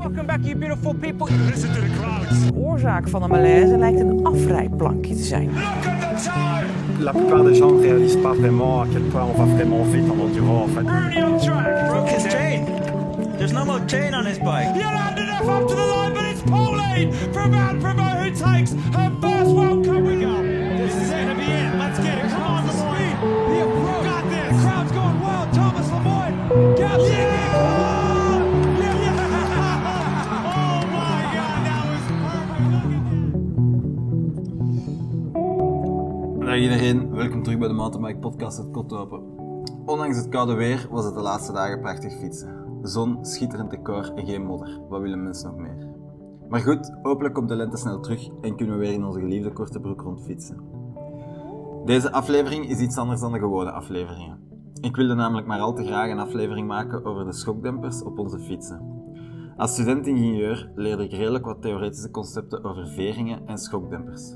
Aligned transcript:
Welcome 0.00 0.26
back, 0.26 0.40
you 0.44 0.54
beautiful 0.54 0.94
people. 0.94 1.26
Listen 1.26 1.72
to 1.74 1.80
the 1.80 1.90
crowds. 1.98 2.46
De 2.46 2.54
oorzaak 2.54 3.08
van 3.08 3.22
de 3.22 3.28
malaise 3.28 3.78
lijkt 3.78 4.00
een 4.00 4.20
afrijplankje 4.26 5.14
te 5.14 5.22
zijn. 5.22 5.44
Look 5.44 5.62
at 5.84 6.00
the 6.00 6.30
time. 6.30 6.66
La 6.98 7.12
plupart 7.12 7.44
des 7.44 7.58
gens 7.58 7.72
ne 7.72 7.80
réalisent 7.80 8.22
pas 8.22 8.36
vraiment 8.36 8.80
à 8.80 8.86
quel 8.92 9.02
point 9.02 9.24
on 9.24 9.36
va 9.36 9.44
vraiment 9.44 9.84
vite 9.84 10.10
en 10.10 10.20
enduro 10.20 10.62
en 10.62 10.68
fait. 10.68 10.86
Rooney 10.88 11.22
on 11.22 11.38
track. 11.38 11.88
broke 11.90 12.08
his 12.08 12.32
chain. 12.32 12.64
There's 13.36 13.52
no 13.52 13.64
more 13.64 13.80
chain 13.86 14.14
on 14.14 14.26
his 14.26 14.38
bike. 14.38 14.74
Jolanda 14.74 15.24
Neff 15.24 15.48
up 15.48 15.68
to 15.68 15.74
the 15.74 15.86
line, 15.86 16.12
but 16.14 16.24
it's 16.24 16.42
Pauline 16.42 17.12
from 17.32 17.50
Van 17.50 17.78
Provo 17.80 18.02
who 18.02 18.30
takes 18.30 18.72
her 18.72 19.10
first 19.20 19.50
World 19.50 19.84
Cup 19.84 20.19
bij 37.60 37.68
de 37.68 37.74
Mountainbike 37.74 38.18
Podcast 38.18 38.58
Het 38.58 38.70
Kotopen. 38.70 39.22
Ondanks 39.86 40.16
het 40.16 40.28
koude 40.28 40.54
weer 40.54 40.86
was 40.90 41.04
het 41.04 41.14
de 41.14 41.20
laatste 41.20 41.52
dagen 41.52 41.80
prachtig 41.80 42.12
fietsen. 42.12 42.78
Zon, 42.82 43.24
schitterend 43.24 43.70
decor 43.70 44.12
en 44.14 44.26
geen 44.26 44.44
modder. 44.44 44.80
Wat 44.88 45.00
willen 45.00 45.22
mensen 45.22 45.50
nog 45.50 45.60
meer? 45.60 45.88
Maar 46.48 46.60
goed, 46.60 46.92
hopelijk 47.02 47.34
komt 47.34 47.48
de 47.48 47.54
lente 47.54 47.76
snel 47.76 48.00
terug 48.00 48.28
en 48.40 48.56
kunnen 48.56 48.78
we 48.78 48.84
weer 48.84 48.92
in 48.92 49.04
onze 49.04 49.20
geliefde 49.20 49.52
korte 49.52 49.80
broek 49.80 50.00
rondfietsen. 50.00 50.56
Deze 51.84 52.12
aflevering 52.12 52.68
is 52.68 52.78
iets 52.78 52.96
anders 52.96 53.20
dan 53.20 53.32
de 53.32 53.38
gewone 53.38 53.70
afleveringen. 53.70 54.38
Ik 54.80 54.96
wilde 54.96 55.14
namelijk 55.14 55.46
maar 55.46 55.60
al 55.60 55.74
te 55.74 55.84
graag 55.84 56.10
een 56.10 56.18
aflevering 56.18 56.66
maken 56.66 57.04
over 57.04 57.24
de 57.24 57.32
schokdempers 57.32 58.02
op 58.02 58.18
onze 58.18 58.38
fietsen. 58.38 59.02
Als 59.56 59.72
student-ingenieur 59.72 60.70
leerde 60.74 61.04
ik 61.04 61.12
redelijk 61.12 61.44
wat 61.44 61.62
theoretische 61.62 62.10
concepten 62.10 62.64
over 62.64 62.88
veringen 62.88 63.46
en 63.46 63.58
schokdempers. 63.58 64.34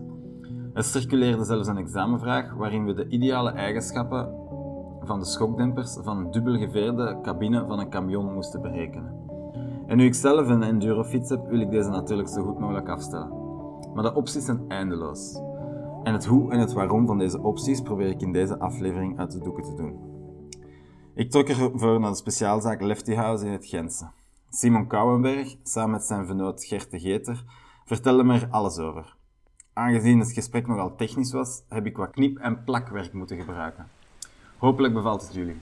Er 0.75 0.85
circuleerde 0.85 1.45
zelfs 1.45 1.69
een 1.69 1.77
examenvraag 1.77 2.55
waarin 2.55 2.87
we 2.87 2.95
de 2.95 3.09
ideale 3.09 3.51
eigenschappen 3.51 4.35
van 5.01 5.19
de 5.19 5.25
schokdempers 5.25 5.99
van 6.03 6.19
een 6.19 6.31
dubbel 6.31 6.59
geveerde 6.59 7.19
cabine 7.23 7.67
van 7.67 7.79
een 7.79 7.91
camion 7.91 8.35
moesten 8.35 8.63
berekenen. 8.63 9.15
En 9.87 9.97
nu 9.97 10.05
ik 10.05 10.15
zelf 10.15 10.49
een 10.49 10.63
endurofiets 10.63 11.31
heb, 11.31 11.49
wil 11.49 11.61
ik 11.61 11.71
deze 11.71 11.91
natuurlijk 11.91 12.29
zo 12.29 12.43
goed 12.43 12.59
mogelijk 12.59 12.89
afstellen. 12.89 13.29
Maar 13.95 14.03
de 14.03 14.15
opties 14.15 14.45
zijn 14.45 14.65
eindeloos. 14.69 15.41
En 16.03 16.13
het 16.13 16.25
hoe 16.25 16.53
en 16.53 16.59
het 16.59 16.73
waarom 16.73 17.07
van 17.07 17.19
deze 17.19 17.43
opties 17.43 17.81
probeer 17.81 18.09
ik 18.09 18.21
in 18.21 18.33
deze 18.33 18.59
aflevering 18.59 19.19
uit 19.19 19.33
de 19.33 19.39
doeken 19.39 19.63
te 19.63 19.75
doen. 19.75 19.99
Ik 21.15 21.31
trok 21.31 21.49
ervoor 21.49 22.01
naar 22.01 22.11
de 22.11 22.17
speciaalzaak 22.17 22.81
Lefty 22.83 23.15
House 23.15 23.47
in 23.47 23.53
het 23.53 23.67
Gentse. 23.67 24.11
Simon 24.51 24.87
Kouwenberg, 24.87 25.57
samen 25.63 25.91
met 25.91 26.03
zijn 26.03 26.27
venoot 26.27 26.65
Gert 26.65 26.91
de 26.91 27.01
Geter, 27.01 27.45
vertelde 27.85 28.25
me 28.25 28.35
er 28.35 28.49
alles 28.51 28.79
over. 28.79 29.14
Aangezien 29.75 30.19
het 30.19 30.33
gesprek 30.33 30.67
nogal 30.67 30.97
technisch 30.97 31.33
was, 31.33 31.61
heb 31.69 31.87
ik 31.87 31.97
wat 31.97 32.11
knip- 32.11 32.39
en 32.39 32.65
plakwerk 32.65 33.13
moeten 33.13 33.37
gebruiken. 33.37 33.89
Hopelijk 34.57 34.95
bevalt 34.95 35.23
het 35.23 35.35
jullie. 35.35 35.57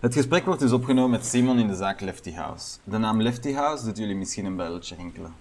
Het 0.00 0.14
gesprek 0.14 0.44
wordt 0.44 0.60
dus 0.60 0.72
opgenomen 0.72 1.10
met 1.10 1.26
Simon 1.26 1.58
in 1.58 1.66
de 1.66 1.74
zaak 1.74 2.00
Lefty 2.00 2.32
House. 2.32 2.78
De 2.84 2.98
naam 2.98 3.22
Lefty 3.22 3.52
House 3.52 3.84
doet 3.84 3.98
jullie 3.98 4.16
misschien 4.16 4.44
een 4.44 4.56
belletje 4.56 4.94
rinkelen. 4.94 5.34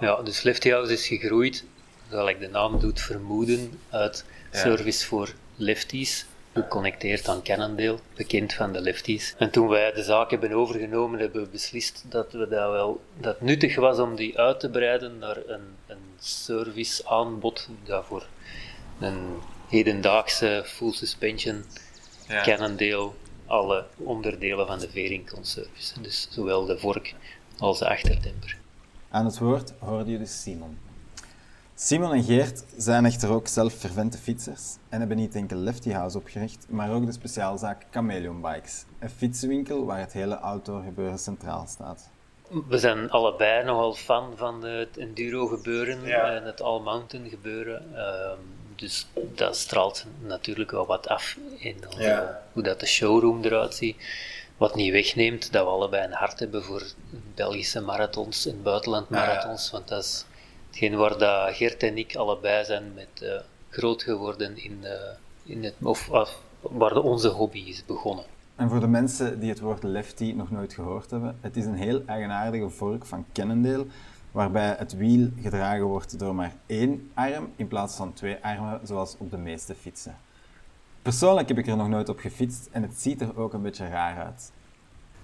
Ja, 0.00 0.22
dus 0.22 0.42
Lefty 0.42 0.70
House 0.70 0.92
is 0.92 1.06
gegroeid, 1.06 1.64
zoals 2.10 2.38
de 2.38 2.48
naam 2.48 2.78
doet 2.78 3.00
vermoeden, 3.00 3.80
uit 3.90 4.24
service 4.50 5.06
voor 5.06 5.34
lefties, 5.56 6.26
geconnecteerd 6.62 7.28
aan 7.28 7.42
Cannondale, 7.42 7.98
bekend 8.16 8.52
van 8.52 8.72
de 8.72 8.80
lefties. 8.80 9.34
En 9.38 9.50
toen 9.50 9.68
wij 9.68 9.92
de 9.92 10.02
zaak 10.02 10.30
hebben 10.30 10.52
overgenomen, 10.52 11.20
hebben 11.20 11.42
we 11.42 11.48
beslist 11.48 12.04
dat 12.08 12.32
we 12.32 12.48
dat 12.48 12.70
wel 12.70 13.00
dat 13.20 13.34
het 13.34 13.42
nuttig 13.42 13.76
was 13.76 13.98
om 13.98 14.16
die 14.16 14.38
uit 14.38 14.60
te 14.60 14.70
breiden 14.70 15.18
naar 15.18 15.36
een, 15.36 15.66
een 15.86 16.04
serviceaanbod 16.18 17.68
daarvoor 17.84 18.26
een 19.00 19.38
hedendaagse 19.68 20.62
full 20.66 20.92
suspension 20.92 21.64
Cannondale 22.42 23.10
alle 23.46 23.86
onderdelen 23.96 24.66
van 24.66 24.78
de 24.78 24.90
vering 24.90 25.30
kon 25.30 25.44
servicen. 25.44 26.02
Dus 26.02 26.28
zowel 26.30 26.64
de 26.64 26.78
vork 26.78 27.14
als 27.58 27.78
de 27.78 27.88
achterdemper. 27.88 28.56
Aan 29.10 29.24
het 29.24 29.38
woord 29.38 29.72
hoorde 29.78 30.10
je 30.10 30.18
dus 30.18 30.42
Simon. 30.42 30.78
Simon 31.80 32.12
en 32.12 32.22
Geert 32.22 32.64
zijn 32.76 33.04
echter 33.04 33.30
ook 33.30 33.48
zelf 33.48 33.72
fervente 33.72 34.18
fietsers 34.18 34.76
en 34.88 34.98
hebben 34.98 35.16
niet 35.16 35.34
enkel 35.34 35.56
Lefty 35.56 35.90
House 35.90 36.18
opgericht, 36.18 36.66
maar 36.68 36.92
ook 36.92 37.06
de 37.06 37.12
speciaalzaak 37.12 37.86
Chameleon 37.90 38.40
Bikes, 38.40 38.84
een 38.98 39.10
fietsenwinkel 39.10 39.84
waar 39.84 39.98
het 40.00 40.12
hele 40.12 40.36
outdoor-gebeuren 40.36 41.18
centraal 41.18 41.66
staat. 41.68 42.08
We 42.68 42.78
zijn 42.78 43.10
allebei 43.10 43.64
nogal 43.64 43.94
fan 43.94 44.32
van 44.36 44.64
het 44.64 44.96
enduro 44.96 45.46
gebeuren 45.46 46.04
en 46.34 46.44
het 46.44 46.60
all 46.62 46.80
mountain 46.80 47.28
gebeuren. 47.28 47.96
Ehm, 47.96 48.38
dus 48.76 49.06
dat 49.34 49.56
straalt 49.56 50.04
natuurlijk 50.20 50.70
wel 50.70 50.86
wat 50.86 51.08
af 51.08 51.36
in 51.58 51.76
onze- 51.86 52.36
hoe 52.52 52.62
dat 52.62 52.80
de 52.80 52.86
showroom 52.86 53.44
eruit 53.44 53.74
ziet. 53.74 53.96
Wat 54.56 54.74
niet 54.74 54.92
wegneemt 54.92 55.52
dat 55.52 55.64
we 55.64 55.70
allebei 55.70 56.04
een 56.04 56.12
hart 56.12 56.38
hebben 56.38 56.62
voor 56.64 56.82
Belgische 57.34 57.80
marathons 57.80 58.46
en 58.46 58.62
buitenlandmarathons. 58.62 59.70
Want 59.70 59.88
dat 59.88 60.04
is 60.04 60.24
hetgeen 60.68 60.96
waar 60.96 61.18
dat 61.18 61.54
Gert 61.54 61.82
en 61.82 61.98
ik 61.98 62.16
allebei 62.16 62.64
zijn 62.64 62.92
met 62.94 63.22
eh, 63.22 63.40
groot 63.70 64.02
geworden 64.02 64.56
in, 64.64 64.78
eh, 64.84 64.92
in 65.44 65.64
het, 65.64 65.74
of, 65.82 66.10
of 66.10 66.42
waar 66.60 66.94
de 66.94 67.02
onze 67.02 67.28
hobby 67.28 67.58
is 67.66 67.84
begonnen. 67.86 68.24
En 68.56 68.68
voor 68.68 68.80
de 68.80 68.86
mensen 68.86 69.40
die 69.40 69.48
het 69.48 69.60
woord 69.60 69.82
lefty 69.82 70.32
nog 70.36 70.50
nooit 70.50 70.72
gehoord 70.72 71.10
hebben, 71.10 71.38
het 71.40 71.56
is 71.56 71.64
een 71.64 71.74
heel 71.74 72.02
eigenaardige 72.06 72.68
vork 72.68 73.06
van 73.06 73.26
Cannondale, 73.32 73.86
waarbij 74.32 74.74
het 74.78 74.96
wiel 74.96 75.28
gedragen 75.42 75.84
wordt 75.84 76.18
door 76.18 76.34
maar 76.34 76.52
één 76.66 77.10
arm 77.14 77.52
in 77.56 77.68
plaats 77.68 77.96
van 77.96 78.12
twee 78.12 78.36
armen, 78.42 78.80
zoals 78.84 79.16
op 79.18 79.30
de 79.30 79.36
meeste 79.36 79.74
fietsen. 79.74 80.16
Persoonlijk 81.02 81.48
heb 81.48 81.58
ik 81.58 81.66
er 81.66 81.76
nog 81.76 81.88
nooit 81.88 82.08
op 82.08 82.18
gefietst 82.18 82.68
en 82.72 82.82
het 82.82 83.00
ziet 83.00 83.20
er 83.20 83.38
ook 83.38 83.52
een 83.52 83.62
beetje 83.62 83.88
raar 83.88 84.24
uit. 84.24 84.52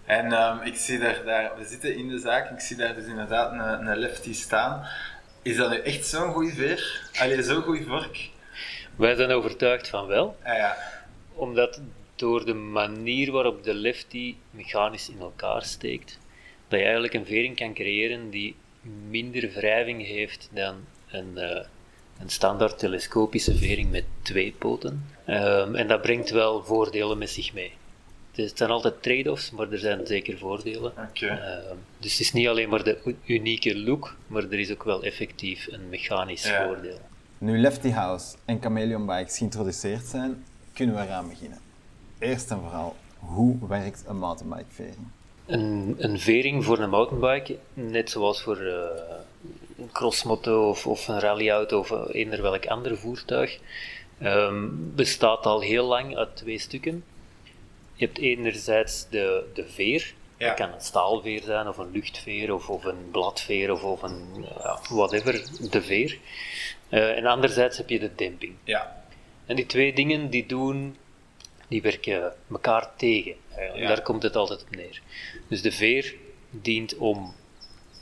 En 0.04 0.32
ehm, 0.32 0.62
ik 0.62 0.76
zie 0.76 0.98
daar, 0.98 1.24
daar, 1.24 1.52
we 1.58 1.64
zitten 1.64 1.96
in 1.96 2.08
de 2.08 2.18
zaak, 2.18 2.50
ik 2.50 2.60
zie 2.60 2.76
daar 2.76 2.94
dus 2.94 3.06
inderdaad 3.06 3.52
een, 3.52 3.86
een 3.88 3.96
lefty 3.96 4.34
staan. 4.34 4.86
Is 5.44 5.56
dat 5.56 5.70
nu 5.70 5.78
echt 5.78 6.06
zo'n 6.06 6.32
goede 6.32 6.52
veer? 6.52 7.00
Allee, 7.18 7.42
zo'n 7.42 7.62
goede 7.62 7.84
vork? 7.84 8.28
Wij 8.96 9.14
zijn 9.14 9.30
overtuigd 9.30 9.88
van 9.88 10.06
wel, 10.06 10.36
Ah 10.42 10.56
ja. 10.56 10.76
omdat 11.34 11.80
door 12.16 12.44
de 12.44 12.54
manier 12.54 13.32
waarop 13.32 13.64
de 13.64 13.74
lefty 13.74 14.34
mechanisch 14.50 15.08
in 15.08 15.20
elkaar 15.20 15.62
steekt, 15.62 16.18
dat 16.68 16.78
je 16.78 16.84
eigenlijk 16.84 17.14
een 17.14 17.26
vering 17.26 17.56
kan 17.56 17.74
creëren 17.74 18.30
die 18.30 18.56
minder 19.08 19.50
wrijving 19.54 20.06
heeft 20.06 20.48
dan 20.52 20.74
een, 21.10 21.38
eh, 21.38 21.66
een 22.20 22.28
standaard 22.30 22.78
telescopische 22.78 23.56
vering 23.56 23.90
met 23.90 24.04
twee 24.22 24.54
poten. 24.58 25.06
Ehm, 25.24 25.74
en 25.74 25.88
dat 25.88 26.02
brengt 26.02 26.30
wel 26.30 26.64
voordelen 26.64 27.18
met 27.18 27.30
zich 27.30 27.52
mee. 27.52 27.72
Dus 28.34 28.48
het 28.48 28.58
zijn 28.58 28.70
altijd 28.70 29.02
trade-offs, 29.02 29.50
maar 29.50 29.70
er 29.72 29.78
zijn 29.78 30.06
zeker 30.06 30.38
voordelen. 30.38 30.92
Ehm, 30.96 31.76
dus 31.98 32.10
het 32.12 32.20
is 32.20 32.32
niet 32.32 32.48
alleen 32.48 32.68
maar 32.68 32.84
de 32.84 33.14
unieke 33.26 33.78
look, 33.78 34.16
maar 34.26 34.42
er 34.42 34.58
is 34.58 34.72
ook 34.72 34.84
wel 34.84 35.02
effectief 35.02 35.66
een 35.70 35.88
mechanisch 35.88 36.44
Ja. 36.48 36.64
voordeel. 36.66 36.98
Nu 37.38 37.58
Lefty 37.58 37.90
House 37.90 38.36
en 38.44 38.58
Chameleon 38.62 39.06
Bikes 39.06 39.38
geïntroduceerd 39.38 40.04
zijn, 40.04 40.44
kunnen 40.72 40.94
we 40.96 41.02
eraan 41.02 41.28
beginnen. 41.28 41.58
Eerst 42.18 42.50
en 42.50 42.58
vooral, 42.60 42.96
hoe 43.18 43.56
werkt 43.68 44.04
een 44.06 44.18
mountainbike 44.18 44.70
vering? 44.70 45.06
Een, 45.46 45.94
een 45.98 46.18
vering 46.20 46.64
voor 46.64 46.78
een 46.78 46.90
mountainbike, 46.90 47.58
net 47.74 48.10
zoals 48.10 48.42
voor 48.42 48.56
eh, 48.56 48.74
een 49.78 49.92
crossmoto 49.92 50.68
of, 50.68 50.86
of 50.86 51.08
een 51.08 51.20
rallyauto 51.20 51.78
of 51.78 51.92
eender 52.12 52.42
welk 52.42 52.66
ander 52.66 52.96
voertuig, 52.98 53.58
ehm, 54.18 54.68
bestaat 54.72 55.46
al 55.46 55.60
heel 55.60 55.86
lang 55.86 56.16
uit 56.16 56.36
twee 56.36 56.58
stukken. 56.58 57.04
Je 57.94 58.04
hebt 58.04 58.18
enerzijds 58.18 59.06
de, 59.10 59.50
de 59.54 59.66
veer, 59.68 60.14
Ja. 60.36 60.46
dat 60.48 60.56
kan 60.56 60.72
een 60.72 60.80
staalveer 60.80 61.42
zijn 61.42 61.68
of 61.68 61.78
een 61.78 61.90
luchtveer 61.92 62.54
of, 62.54 62.68
of 62.68 62.84
een 62.84 63.10
bladveer 63.10 63.72
of, 63.72 63.82
of 63.84 64.02
een 64.02 64.44
ja, 64.62 64.78
whatever, 64.90 65.44
de 65.70 65.82
veer. 65.82 66.18
Eh, 66.88 67.16
en 67.16 67.26
anderzijds 67.26 67.76
heb 67.76 67.88
je 67.88 67.98
de 67.98 68.14
demping. 68.14 68.54
Ja. 68.64 69.04
En 69.46 69.56
die 69.56 69.66
twee 69.66 69.94
dingen 69.94 70.30
die 70.30 70.46
doen, 70.46 70.96
die 71.68 71.82
werken 71.82 72.32
elkaar 72.50 72.90
tegen. 72.96 73.34
eigenlijk. 73.56 73.88
Ja. 73.88 73.94
Daar 73.94 74.02
komt 74.02 74.22
het 74.22 74.36
altijd 74.36 74.62
op 74.62 74.76
neer. 74.76 75.00
Dus 75.48 75.62
de 75.62 75.72
veer 75.72 76.14
dient 76.50 76.96
om 76.96 77.34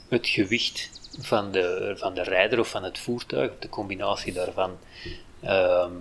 het 0.09 0.27
gewicht 0.27 0.89
van 1.19 1.51
de, 1.51 1.93
van 1.97 2.13
de 2.13 2.23
rijder 2.23 2.59
of 2.59 2.69
van 2.69 2.83
het 2.83 2.99
voertuig, 2.99 3.51
de 3.59 3.69
combinatie 3.69 4.33
daarvan, 4.33 4.77
ehm, 5.41 5.91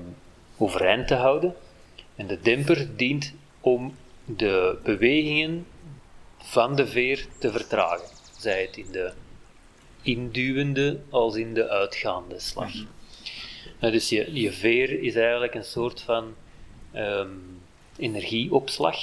overeind 0.57 1.07
te 1.09 1.15
houden. 1.15 1.55
En 2.17 2.27
de 2.27 2.41
demper 2.41 2.97
dient 2.97 3.33
om 3.63 3.95
de 4.25 4.79
bewegingen 4.85 5.67
van 6.39 6.77
de 6.77 6.87
veer 6.87 7.27
te 7.39 7.51
vertragen. 7.51 8.09
Zij 8.39 8.63
het 8.63 8.77
in 8.77 8.91
de 8.91 9.13
induwende 10.03 11.01
als 11.11 11.37
in 11.37 11.55
de 11.55 11.69
uitgaande 11.69 12.39
slag. 12.39 12.73
Nou, 13.81 13.93
dus 13.93 14.09
je, 14.09 14.33
je 14.33 14.53
veer 14.53 15.03
is 15.03 15.15
eigenlijk 15.15 15.55
een 15.55 15.65
soort 15.65 16.01
van 16.01 16.35
ehm, 16.93 17.29
energieopslag. 17.97 18.99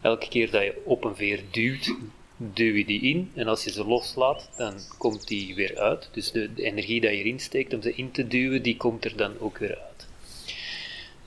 Elke 0.00 0.28
keer 0.28 0.50
dat 0.50 0.62
je 0.62 0.82
op 0.84 1.04
een 1.04 1.16
veer 1.16 1.42
duwt, 1.50 1.94
duw 2.36 2.74
je 2.74 2.84
die 2.84 3.00
in. 3.00 3.30
En 3.34 3.48
als 3.48 3.64
je 3.64 3.70
ze 3.70 3.84
loslaat, 3.84 4.50
dan 4.56 4.74
komt 4.98 5.28
die 5.28 5.54
weer 5.54 5.78
uit. 5.78 6.08
Dus 6.12 6.30
de, 6.30 6.54
de 6.54 6.62
energie 6.62 7.00
dat 7.00 7.10
je 7.10 7.16
erin 7.16 7.40
steekt 7.40 7.74
om 7.74 7.82
ze 7.82 7.94
in 7.94 8.10
te 8.10 8.26
duwen, 8.26 8.62
die 8.62 8.76
komt 8.76 9.04
er 9.04 9.16
dan 9.16 9.38
ook 9.38 9.58
weer 9.58 9.78
uit. 9.78 10.06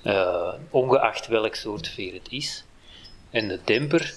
Uh, 0.04 0.54
ongeacht 0.70 1.28
welk 1.28 1.56
soort 1.56 1.88
veer 1.88 2.14
het 2.14 2.28
is. 2.30 2.64
En 3.36 3.48
de 3.48 3.60
demper, 3.64 4.16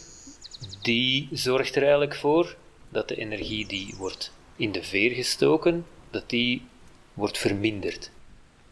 die 0.83 1.29
zorgt 1.33 1.77
er 1.77 1.83
eigenlijk 1.83 2.15
voor 2.15 2.57
dat 2.89 3.09
de 3.09 3.17
energie 3.17 3.67
die 3.67 3.95
wordt 3.97 4.33
in 4.57 4.73
de 4.73 4.83
veer 4.83 5.11
gestoken, 5.11 5.87
dat 6.11 6.31
die 6.31 6.67
wordt 7.15 7.39
verminderd. 7.39 8.11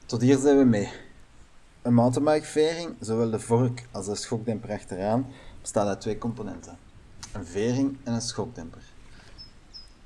Tot 0.07 0.21
hier 0.21 0.39
zijn 0.39 0.59
we 0.59 0.65
mee. 0.65 0.89
Een 1.83 1.95
mountainbikevering, 1.95 2.95
zowel 3.01 3.31
de 3.31 3.41
vork 3.41 3.83
als 3.91 4.07
de 4.07 4.15
schokdemper 4.15 4.71
achteraan, 4.71 5.27
bestaat 5.61 5.87
uit 5.87 6.01
twee 6.01 6.19
componenten. 6.19 6.79
Een 7.33 7.47
vering 7.47 7.97
en 8.05 8.13
een 8.13 8.21
schokdemper. 8.21 8.83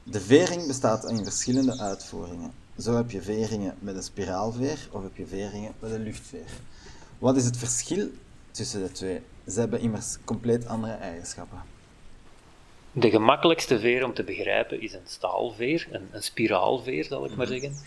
De 0.03 0.21
vering 0.21 0.67
bestaat 0.67 1.11
in 1.11 1.25
verschillende 1.25 1.79
uitvoeringen. 1.79 2.53
Zo 2.79 2.97
heb 2.97 3.11
je 3.11 3.23
veringen 3.23 3.75
met 3.79 3.97
een 3.97 4.03
spiraalveer 4.03 4.89
of 4.91 5.03
heb 5.03 5.17
je 5.17 5.27
veringen 5.27 5.73
met 5.79 5.91
een 5.91 6.03
luchtveer. 6.03 6.51
Wat 7.19 7.37
is 7.37 7.45
het 7.45 7.57
verschil 7.57 8.09
tussen 8.51 8.83
de 8.83 8.93
twee? 8.93 9.21
Ze 9.51 9.61
hebben 9.61 9.81
immers 9.81 10.17
compleet 10.25 10.67
andere 10.67 10.93
eigenschappen. 10.93 11.63
De 12.93 13.11
gemakkelijkste 13.11 13.81
veer 13.81 14.05
om 14.05 14.15
te 14.15 14.23
begrijpen 14.23 14.81
is 14.81 14.93
een 14.93 15.07
staalveer, 15.07 15.89
een, 15.91 16.09
een 16.13 16.23
spiraalveer 16.23 17.05
zal 17.05 17.25
ik 17.25 17.37
maar 17.37 17.47
mhm. 17.47 17.61
zeggen. 17.61 17.79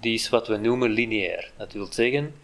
Die 0.00 0.14
is 0.14 0.28
wat 0.28 0.48
we 0.48 0.56
noemen 0.56 0.90
lineair. 0.90 1.50
Dat 1.56 1.72
wil 1.72 1.92
zeggen, 1.92 2.34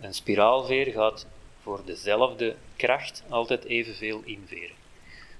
een 0.00 0.14
spiraalveer 0.14 0.92
gaat 0.92 1.26
voor 1.62 1.82
dezelfde 1.84 2.54
kracht 2.76 3.22
altijd 3.28 3.64
evenveel 3.64 4.22
inveren. 4.24 4.76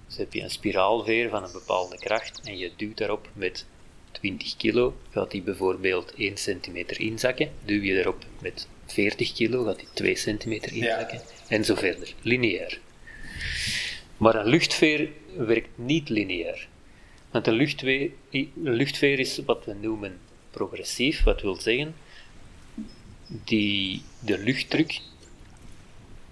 Dus 0.07 0.17
heb 0.17 0.33
je 0.33 0.43
een 0.43 0.51
spiraalveer 0.51 1.29
van 1.29 1.45
een 1.45 1.53
bepaalde 1.53 1.99
kracht 1.99 2.41
en 2.45 2.59
je 2.59 2.73
duwt 2.77 2.99
daarop 2.99 3.29
met 3.33 3.67
20 4.11 4.57
kilo, 4.57 4.95
gaat 5.11 5.31
die 5.31 5.43
bijvoorbeeld 5.43 6.15
1 6.15 6.37
centimeter 6.37 7.01
inzakken. 7.01 7.51
Duw 7.65 7.83
je 7.83 7.95
daarop 7.95 8.25
met 8.41 8.69
40 8.87 9.33
kilo, 9.33 9.65
gaat 9.65 9.79
die 9.79 9.89
2 9.93 10.17
centimeter 10.17 10.73
inzakken. 10.73 11.21
En 11.49 11.65
zo 11.65 11.75
verder, 11.75 12.15
lineair. 12.23 12.81
Maar 14.17 14.35
een 14.35 14.49
luchtveer 14.49 15.09
werkt 15.37 15.79
niet 15.79 16.09
lineair. 16.09 16.69
Want 17.31 17.47
een 17.47 17.55
luchtveer, 17.55 18.11
een 18.31 18.53
luchtveer 18.55 19.19
is 19.19 19.41
wat 19.47 19.65
we 19.65 19.75
noemen 19.75 20.19
progressief, 20.51 21.23
wat 21.23 21.43
wil 21.43 21.55
zeggen 21.55 21.95
die 23.27 24.03
de 24.21 24.39
luchtdruk 24.39 25.01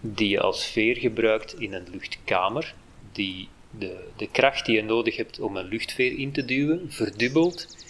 die 0.01 0.29
je 0.29 0.41
als 0.41 0.67
veer 0.67 0.97
gebruikt 0.97 1.61
in 1.61 1.73
een 1.73 1.87
luchtkamer, 1.91 2.75
die 3.13 3.49
de, 3.71 4.05
de 4.17 4.29
kracht 4.31 4.67
die 4.67 4.75
je 4.75 4.83
nodig 4.83 5.17
hebt 5.17 5.41
om 5.41 5.57
een 5.57 5.69
luchtveer 5.69 6.19
in 6.19 6.33
te 6.33 6.45
duwen, 6.45 6.93
verdubbelt 6.93 7.87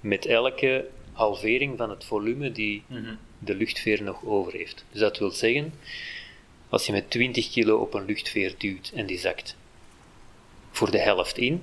met 0.00 0.26
elke 0.26 0.88
halvering 1.12 1.76
van 1.76 1.90
het 1.90 2.04
volume 2.04 2.52
die 2.52 2.82
mhm. 2.86 3.14
de 3.38 3.54
luchtveer 3.54 4.02
nog 4.02 4.24
over 4.24 4.52
heeft. 4.52 4.84
Dus 4.90 5.00
dat 5.00 5.18
wil 5.18 5.30
zeggen, 5.30 5.72
als 6.68 6.86
je 6.86 6.92
met 6.92 7.10
20 7.10 7.50
kilo 7.50 7.78
op 7.78 7.94
een 7.94 8.04
luchtveer 8.04 8.54
duwt 8.58 8.92
en 8.94 9.06
die 9.06 9.18
zakt 9.18 9.56
voor 10.70 10.90
de 10.90 10.98
helft 10.98 11.38
in, 11.38 11.62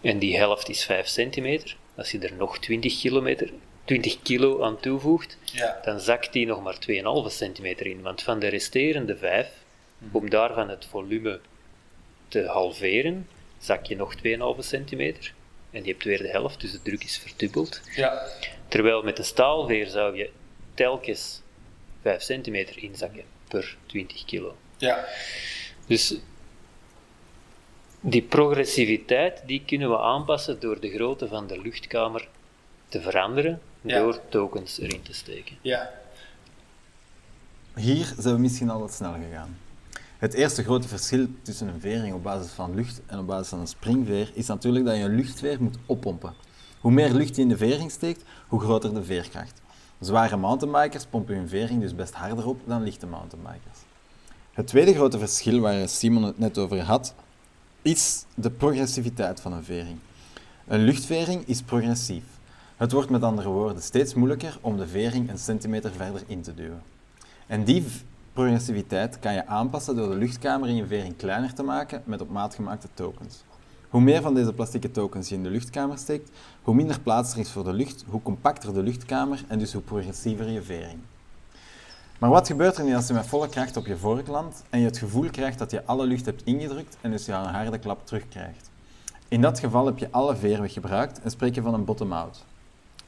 en 0.00 0.18
die 0.18 0.36
helft 0.36 0.68
is 0.68 0.84
5 0.84 1.06
centimeter, 1.06 1.76
als 1.94 2.10
je 2.10 2.18
er 2.18 2.32
nog 2.32 2.58
20 2.58 3.00
kilometer 3.00 3.52
20 3.84 4.22
kilo 4.22 4.62
aan 4.62 4.80
toevoegt, 4.80 5.38
ja. 5.44 5.80
dan 5.84 6.00
zakt 6.00 6.32
die 6.32 6.46
nog 6.46 6.62
maar 6.62 6.78
2,5 7.28 7.34
centimeter 7.34 7.86
in. 7.86 8.02
Want 8.02 8.22
van 8.22 8.38
de 8.38 8.46
resterende 8.46 9.16
5, 9.16 9.48
mhm. 9.98 10.16
om 10.16 10.30
daarvan 10.30 10.68
het 10.68 10.84
volume 10.84 11.40
te 12.28 12.46
halveren, 12.46 13.28
zak 13.58 13.86
je 13.86 13.96
nog 13.96 14.14
2,5 14.16 14.20
centimeter. 14.58 15.34
En 15.70 15.84
je 15.84 15.90
hebt 15.90 16.04
weer 16.04 16.18
de 16.18 16.28
helft, 16.28 16.60
dus 16.60 16.72
de 16.72 16.82
druk 16.82 17.04
is 17.04 17.18
verdubbeld. 17.18 17.80
Ja. 17.94 18.26
Terwijl 18.68 19.02
met 19.02 19.18
een 19.18 19.24
staalveer 19.24 19.86
zou 19.86 20.16
je 20.16 20.30
telkens 20.74 21.42
5 22.02 22.22
centimeter 22.22 22.82
inzakken 22.82 23.35
per 23.48 23.76
20 23.86 24.24
kilo. 24.24 24.56
Ja. 24.76 25.04
Dus 25.86 26.16
die 28.00 28.22
progressiviteit 28.22 29.42
die 29.46 29.62
kunnen 29.66 29.90
we 29.90 29.98
aanpassen 29.98 30.60
door 30.60 30.80
de 30.80 30.90
grootte 30.90 31.28
van 31.28 31.46
de 31.46 31.60
luchtkamer 31.60 32.28
te 32.88 33.00
veranderen 33.00 33.60
door 33.80 34.20
tokens 34.28 34.78
erin 34.78 35.02
te 35.02 35.12
steken. 35.12 35.56
Ja. 35.60 35.90
Hier 37.74 38.14
zijn 38.18 38.34
we 38.34 38.40
misschien 38.40 38.70
al 38.70 38.80
wat 38.80 38.92
snel 38.92 39.12
gegaan. 39.12 39.58
Het 40.18 40.34
eerste 40.34 40.62
grote 40.62 40.88
verschil 40.88 41.26
tussen 41.42 41.68
een 41.68 41.80
vering 41.80 42.14
op 42.14 42.22
basis 42.22 42.50
van 42.50 42.74
lucht 42.74 43.00
en 43.06 43.18
op 43.18 43.26
basis 43.26 43.48
van 43.48 43.60
een 43.60 43.66
springveer 43.66 44.30
is 44.34 44.46
natuurlijk 44.46 44.84
dat 44.84 44.96
je 44.96 45.02
een 45.02 45.14
luchtveer 45.14 45.62
moet 45.62 45.76
oppompen. 45.86 46.34
Hoe 46.80 46.92
meer 46.92 47.12
lucht 47.12 47.36
je 47.36 47.42
in 47.42 47.48
de 47.48 47.56
vering 47.56 47.90
steekt, 47.90 48.22
hoe 48.48 48.60
groter 48.60 48.94
de 48.94 49.04
veerkracht. 49.04 49.60
Zware 50.00 50.36
mountainbikers 50.36 51.04
pompen 51.04 51.34
hun 51.34 51.48
vering 51.48 51.80
dus 51.80 51.94
best 51.94 52.14
harder 52.14 52.46
op 52.46 52.60
dan 52.64 52.82
lichte 52.82 53.06
mountainbikers. 53.06 53.78
Het 54.52 54.66
tweede 54.66 54.94
grote 54.94 55.18
verschil 55.18 55.60
waar 55.60 55.88
Simon 55.88 56.22
het 56.22 56.38
net 56.38 56.58
over 56.58 56.80
had, 56.82 57.14
is 57.82 58.24
de 58.34 58.50
progressiviteit 58.50 59.40
van 59.40 59.52
een 59.52 59.64
vering. 59.64 59.98
Een 60.66 60.80
luchtvering 60.80 61.46
is 61.46 61.62
progressief. 61.62 62.24
Het 62.76 62.92
wordt 62.92 63.10
met 63.10 63.22
andere 63.22 63.48
woorden 63.48 63.82
steeds 63.82 64.14
moeilijker 64.14 64.58
om 64.60 64.76
de 64.76 64.86
vering 64.86 65.30
een 65.30 65.38
centimeter 65.38 65.92
verder 65.92 66.22
in 66.26 66.42
te 66.42 66.54
duwen. 66.54 66.82
En 67.46 67.64
die 67.64 67.84
progressiviteit 68.32 69.18
kan 69.18 69.34
je 69.34 69.46
aanpassen 69.46 69.96
door 69.96 70.08
de 70.08 70.16
luchtkamer 70.16 70.68
in 70.68 70.76
je 70.76 70.86
vering 70.86 71.16
kleiner 71.16 71.54
te 71.54 71.62
maken 71.62 72.02
met 72.04 72.20
op 72.20 72.30
maat 72.30 72.54
gemaakte 72.54 72.88
tokens. 72.94 73.44
Hoe 73.90 74.00
meer 74.00 74.22
van 74.22 74.34
deze 74.34 74.52
plastieke 74.52 74.90
tokens 74.90 75.28
je 75.28 75.34
in 75.34 75.42
de 75.42 75.50
luchtkamer 75.50 75.98
steekt, 75.98 76.30
hoe 76.62 76.74
minder 76.74 77.00
plaats 77.00 77.32
er 77.32 77.38
is 77.38 77.50
voor 77.50 77.64
de 77.64 77.72
lucht, 77.72 78.04
hoe 78.08 78.22
compacter 78.22 78.74
de 78.74 78.82
luchtkamer 78.82 79.44
en 79.48 79.58
dus 79.58 79.72
hoe 79.72 79.82
progressiever 79.82 80.48
je 80.48 80.62
vering. 80.62 80.98
Maar 82.18 82.30
wat 82.30 82.46
gebeurt 82.46 82.76
er 82.76 82.84
nu 82.84 82.94
als 82.94 83.06
je 83.06 83.14
met 83.14 83.26
volle 83.26 83.48
kracht 83.48 83.76
op 83.76 83.86
je 83.86 83.96
vork 83.96 84.26
landt 84.26 84.64
en 84.70 84.80
je 84.80 84.86
het 84.86 84.98
gevoel 84.98 85.30
krijgt 85.30 85.58
dat 85.58 85.70
je 85.70 85.84
alle 85.84 86.06
lucht 86.06 86.24
hebt 86.24 86.42
ingedrukt 86.44 86.96
en 87.00 87.10
dus 87.10 87.26
je 87.26 87.32
een 87.32 87.44
harde 87.44 87.78
klap 87.78 88.06
terugkrijgt? 88.06 88.70
In 89.28 89.40
dat 89.40 89.58
geval 89.58 89.86
heb 89.86 89.98
je 89.98 90.10
alle 90.10 90.36
veerweg 90.36 90.72
gebruikt 90.72 91.20
en 91.20 91.30
spreek 91.30 91.54
je 91.54 91.62
van 91.62 91.74
een 91.74 91.84
bottom-out. 91.84 92.44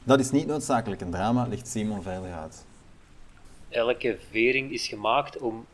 Dat 0.03 0.19
is 0.19 0.31
niet 0.31 0.47
noodzakelijk 0.47 1.01
een 1.01 1.11
drama, 1.11 1.47
ligt 1.47 1.67
Simon 1.67 2.01
verder 2.01 2.33
uit. 2.33 2.65
Elke 3.69 4.17
vering 4.31 4.71
is 4.71 4.87
gemaakt 4.87 5.37
om 5.37 5.65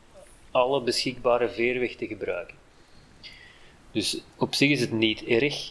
alle 0.50 0.82
beschikbare 0.82 1.48
veerweg 1.48 1.96
te 1.96 2.06
gebruiken. 2.06 2.56
Dus 3.96 4.20
op 4.36 4.54
zich 4.54 4.70
is 4.70 4.80
het 4.80 4.92
niet 4.92 5.24
erg 5.24 5.70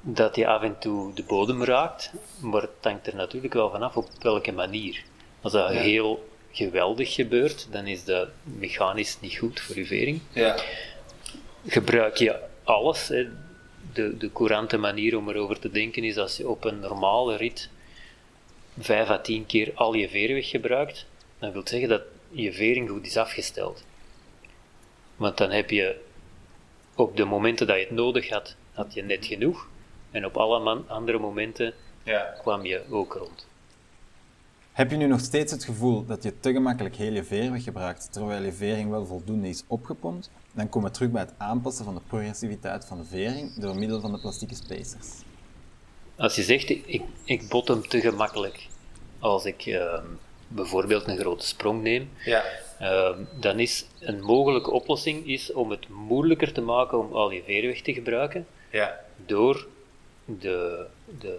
dat 0.00 0.36
je 0.36 0.46
af 0.46 0.62
en 0.62 0.78
toe 0.78 1.14
de 1.14 1.22
bodem 1.22 1.64
raakt, 1.64 2.12
maar 2.38 2.62
het 2.62 2.70
hangt 2.80 3.06
er 3.06 3.14
natuurlijk 3.14 3.54
wel 3.54 3.70
vanaf 3.70 3.96
op 3.96 4.08
welke 4.20 4.52
manier. 4.52 5.02
Als 5.40 5.52
dat 5.52 5.70
heel 5.70 6.28
geweldig 6.50 7.14
gebeurt, 7.14 7.68
dan 7.70 7.86
is 7.86 8.04
dat 8.04 8.28
mechanisch 8.42 9.20
niet 9.20 9.36
goed 9.36 9.60
voor 9.60 9.76
je 9.76 9.86
vering. 9.86 10.20
Ja. 10.32 10.56
Gebruik 11.66 12.16
je 12.16 12.40
alles, 12.64 13.08
hè. 13.08 13.28
De, 13.92 14.16
de 14.16 14.32
courante 14.32 14.76
manier 14.76 15.16
om 15.16 15.28
erover 15.28 15.58
te 15.58 15.70
denken 15.70 16.04
is 16.04 16.16
als 16.16 16.36
je 16.36 16.48
op 16.48 16.64
een 16.64 16.80
normale 16.80 17.36
rit 17.36 17.70
5 18.78 19.08
à 19.08 19.18
10 19.18 19.46
keer 19.46 19.72
al 19.74 19.94
je 19.94 20.08
veerweg 20.08 20.48
gebruikt, 20.48 21.06
dan 21.38 21.52
wil 21.52 21.62
zeggen 21.64 21.88
dat 21.88 22.02
je 22.30 22.52
vering 22.52 22.88
goed 22.88 23.06
is 23.06 23.16
afgesteld. 23.16 23.84
Want 25.16 25.36
dan 25.36 25.50
heb 25.50 25.70
je 25.70 26.04
op 26.96 27.16
de 27.16 27.24
momenten 27.24 27.66
dat 27.66 27.76
je 27.76 27.82
het 27.82 27.90
nodig 27.90 28.28
had, 28.28 28.56
had 28.72 28.94
je 28.94 29.02
net 29.02 29.26
genoeg. 29.26 29.68
En 30.10 30.26
op 30.26 30.36
alle 30.36 30.82
andere 30.86 31.18
momenten 31.18 31.74
ja. 32.02 32.34
kwam 32.40 32.64
je 32.64 32.82
ook 32.90 33.14
rond. 33.14 33.46
Heb 34.72 34.90
je 34.90 34.96
nu 34.96 35.06
nog 35.06 35.20
steeds 35.20 35.52
het 35.52 35.64
gevoel 35.64 36.06
dat 36.06 36.22
je 36.22 36.40
te 36.40 36.52
gemakkelijk 36.52 36.96
heel 36.96 37.12
je 37.12 37.24
veerweg 37.24 37.62
gebruikt, 37.64 38.12
terwijl 38.12 38.42
je 38.42 38.52
vering 38.52 38.90
wel 38.90 39.06
voldoende 39.06 39.48
is 39.48 39.64
opgepompt? 39.66 40.30
Dan 40.52 40.68
komen 40.68 40.88
we 40.88 40.94
terug 40.94 41.10
bij 41.10 41.22
het 41.22 41.34
aanpassen 41.36 41.84
van 41.84 41.94
de 41.94 42.00
progressiviteit 42.06 42.84
van 42.84 42.98
de 42.98 43.04
vering 43.04 43.54
door 43.54 43.78
middel 43.78 44.00
van 44.00 44.12
de 44.12 44.18
plastieke 44.18 44.54
spacers. 44.54 45.08
Als 46.16 46.34
je 46.34 46.42
zegt, 46.42 46.70
ik, 46.70 47.02
ik 47.24 47.48
bot 47.48 47.68
hem 47.68 47.88
te 47.88 48.00
gemakkelijk, 48.00 48.68
als 49.18 49.44
ik 49.44 49.66
ehm, 49.66 50.04
bijvoorbeeld 50.48 51.06
een 51.06 51.18
grote 51.18 51.46
sprong 51.46 51.82
neem, 51.82 52.10
ja. 52.24 52.44
Ehm, 52.78 53.18
dan 53.40 53.60
is 53.60 53.86
een 54.00 54.20
mogelijke 54.20 54.70
oplossing 54.70 55.26
is 55.26 55.52
om 55.52 55.70
het 55.70 55.88
moeilijker 55.88 56.52
te 56.52 56.60
maken 56.60 56.98
om 56.98 57.12
al 57.12 57.30
je 57.30 57.42
veerweg 57.42 57.80
te 57.80 57.92
gebruiken, 57.92 58.46
ja. 58.70 59.00
door 59.26 59.66
de, 60.24 60.86
de 61.18 61.38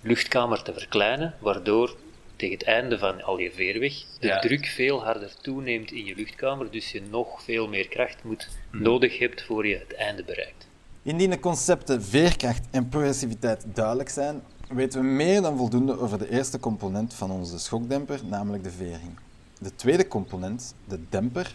luchtkamer 0.00 0.62
te 0.62 0.72
verkleinen, 0.72 1.34
waardoor 1.38 1.96
tegen 2.36 2.58
het 2.58 2.66
einde 2.66 2.98
van 2.98 3.22
al 3.22 3.38
je 3.38 3.52
veerweg 3.52 3.92
de 4.18 4.38
druk 4.40 4.66
veel 4.66 5.04
harder 5.04 5.34
toeneemt 5.40 5.92
in 5.92 6.04
je 6.04 6.14
luchtkamer, 6.14 6.70
dus 6.70 6.92
je 6.92 7.02
nog 7.10 7.42
veel 7.42 7.68
meer 7.68 7.88
kracht 7.88 8.24
moet, 8.24 8.48
hmm. 8.70 8.82
nodig 8.82 9.18
hebt 9.18 9.42
voor 9.42 9.66
je 9.66 9.76
het 9.78 9.94
einde 9.94 10.24
bereikt. 10.24 10.68
Indien 11.02 11.30
de 11.30 11.40
concepten 11.40 12.02
veerkracht 12.02 12.66
en 12.70 12.88
progressiviteit 12.88 13.64
duidelijk 13.66 14.08
zijn, 14.08 14.42
weten 14.70 15.00
we 15.00 15.06
meer 15.06 15.42
dan 15.42 15.56
voldoende 15.56 15.98
over 15.98 16.18
de 16.18 16.30
eerste 16.30 16.60
component 16.60 17.14
van 17.14 17.30
onze 17.30 17.58
schokdemper, 17.58 18.20
namelijk 18.24 18.62
de 18.62 18.70
vering. 18.70 19.18
De 19.58 19.74
tweede 19.74 20.08
component, 20.08 20.74
de 20.84 20.98
demper, 21.08 21.54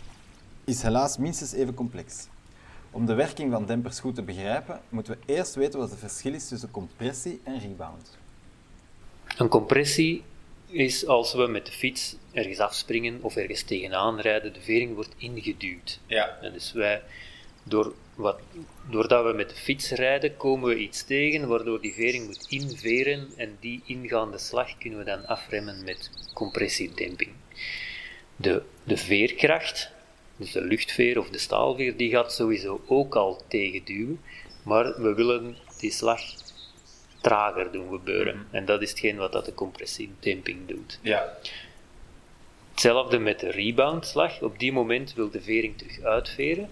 is 0.64 0.82
helaas 0.82 1.18
minstens 1.18 1.54
even 1.54 1.74
complex. 1.74 2.28
Om 2.92 3.06
de 3.06 3.14
werking 3.14 3.52
van 3.52 3.66
dempers 3.66 4.00
goed 4.00 4.16
te 4.16 4.22
begrijpen, 4.22 4.82
moeten 4.90 5.14
we 5.14 5.34
eerst 5.34 5.56
weten 5.56 5.80
wat 5.80 5.90
het 5.90 6.00
verschil 6.00 6.34
is 6.34 6.48
tussen 6.48 6.72
compressie 6.72 7.42
en 7.44 7.60
rebound. 7.60 8.18
Een 9.38 9.48
compressie 9.48 10.24
is 10.68 11.08
als 11.08 11.34
we 11.34 11.48
met 11.48 11.66
de 11.66 11.72
fiets 11.72 12.16
ergens 12.32 12.60
afspringen 12.60 13.20
of 13.22 13.36
ergens 13.36 13.64
tegenaan 13.64 14.20
rijden, 14.20 14.54
de 14.54 14.62
vering 14.62 14.96
wordt 14.96 15.14
ingeduwd. 15.18 16.00
Ja. 16.06 16.38
En 16.42 16.54
dus 16.54 16.72
wij, 16.72 17.02
door 17.68 17.94
wat, 18.16 18.40
doordat 18.90 19.26
we 19.26 19.34
met 19.34 19.50
de 19.50 19.56
fiets 19.56 19.92
rijden, 19.92 20.38
komen 20.38 20.70
we 20.70 20.78
iets 20.78 21.04
tegen 21.04 21.48
waardoor 21.48 21.82
die 21.82 21.94
vering 21.94 22.26
moet 22.26 22.46
inveren 22.50 23.28
en 23.38 23.58
die 23.60 23.82
ingaande 23.86 24.38
slag 24.38 24.78
kunnen 24.78 25.00
we 25.00 25.06
dan 25.06 25.26
afremmen 25.26 25.84
met 25.84 26.10
compressiedemping. 26.34 27.32
De, 28.36 28.62
de 28.84 28.98
veerkracht, 28.98 29.92
dus 30.38 30.52
de 30.52 30.62
luchtveer 30.62 31.20
of 31.20 31.30
de 31.30 31.38
staalveer, 31.38 31.98
die 31.98 32.10
gaat 32.10 32.34
sowieso 32.34 32.82
ook 32.88 33.16
al 33.16 33.42
tegenduwen, 33.48 34.22
maar 34.64 35.02
we 35.02 35.14
willen 35.14 35.56
die 35.80 35.92
slag 35.92 36.22
trager 37.22 37.72
doen 37.72 37.90
gebeuren. 37.90 38.48
En 38.52 38.66
dat 38.66 38.82
is 38.82 38.90
hetgeen 38.90 39.18
wat 39.18 39.32
dat 39.32 39.46
de 39.46 39.54
compressiedemping 39.54 40.68
doet. 40.68 41.00
Ja. 41.02 41.38
Hetzelfde 42.72 43.20
met 43.20 43.40
de 43.40 43.52
reboundslag. 43.52 44.42
Op 44.42 44.60
die 44.60 44.72
moment 44.72 45.14
wil 45.14 45.30
de 45.30 45.42
vering 45.42 45.78
terug 45.78 46.02
uitveren. 46.02 46.70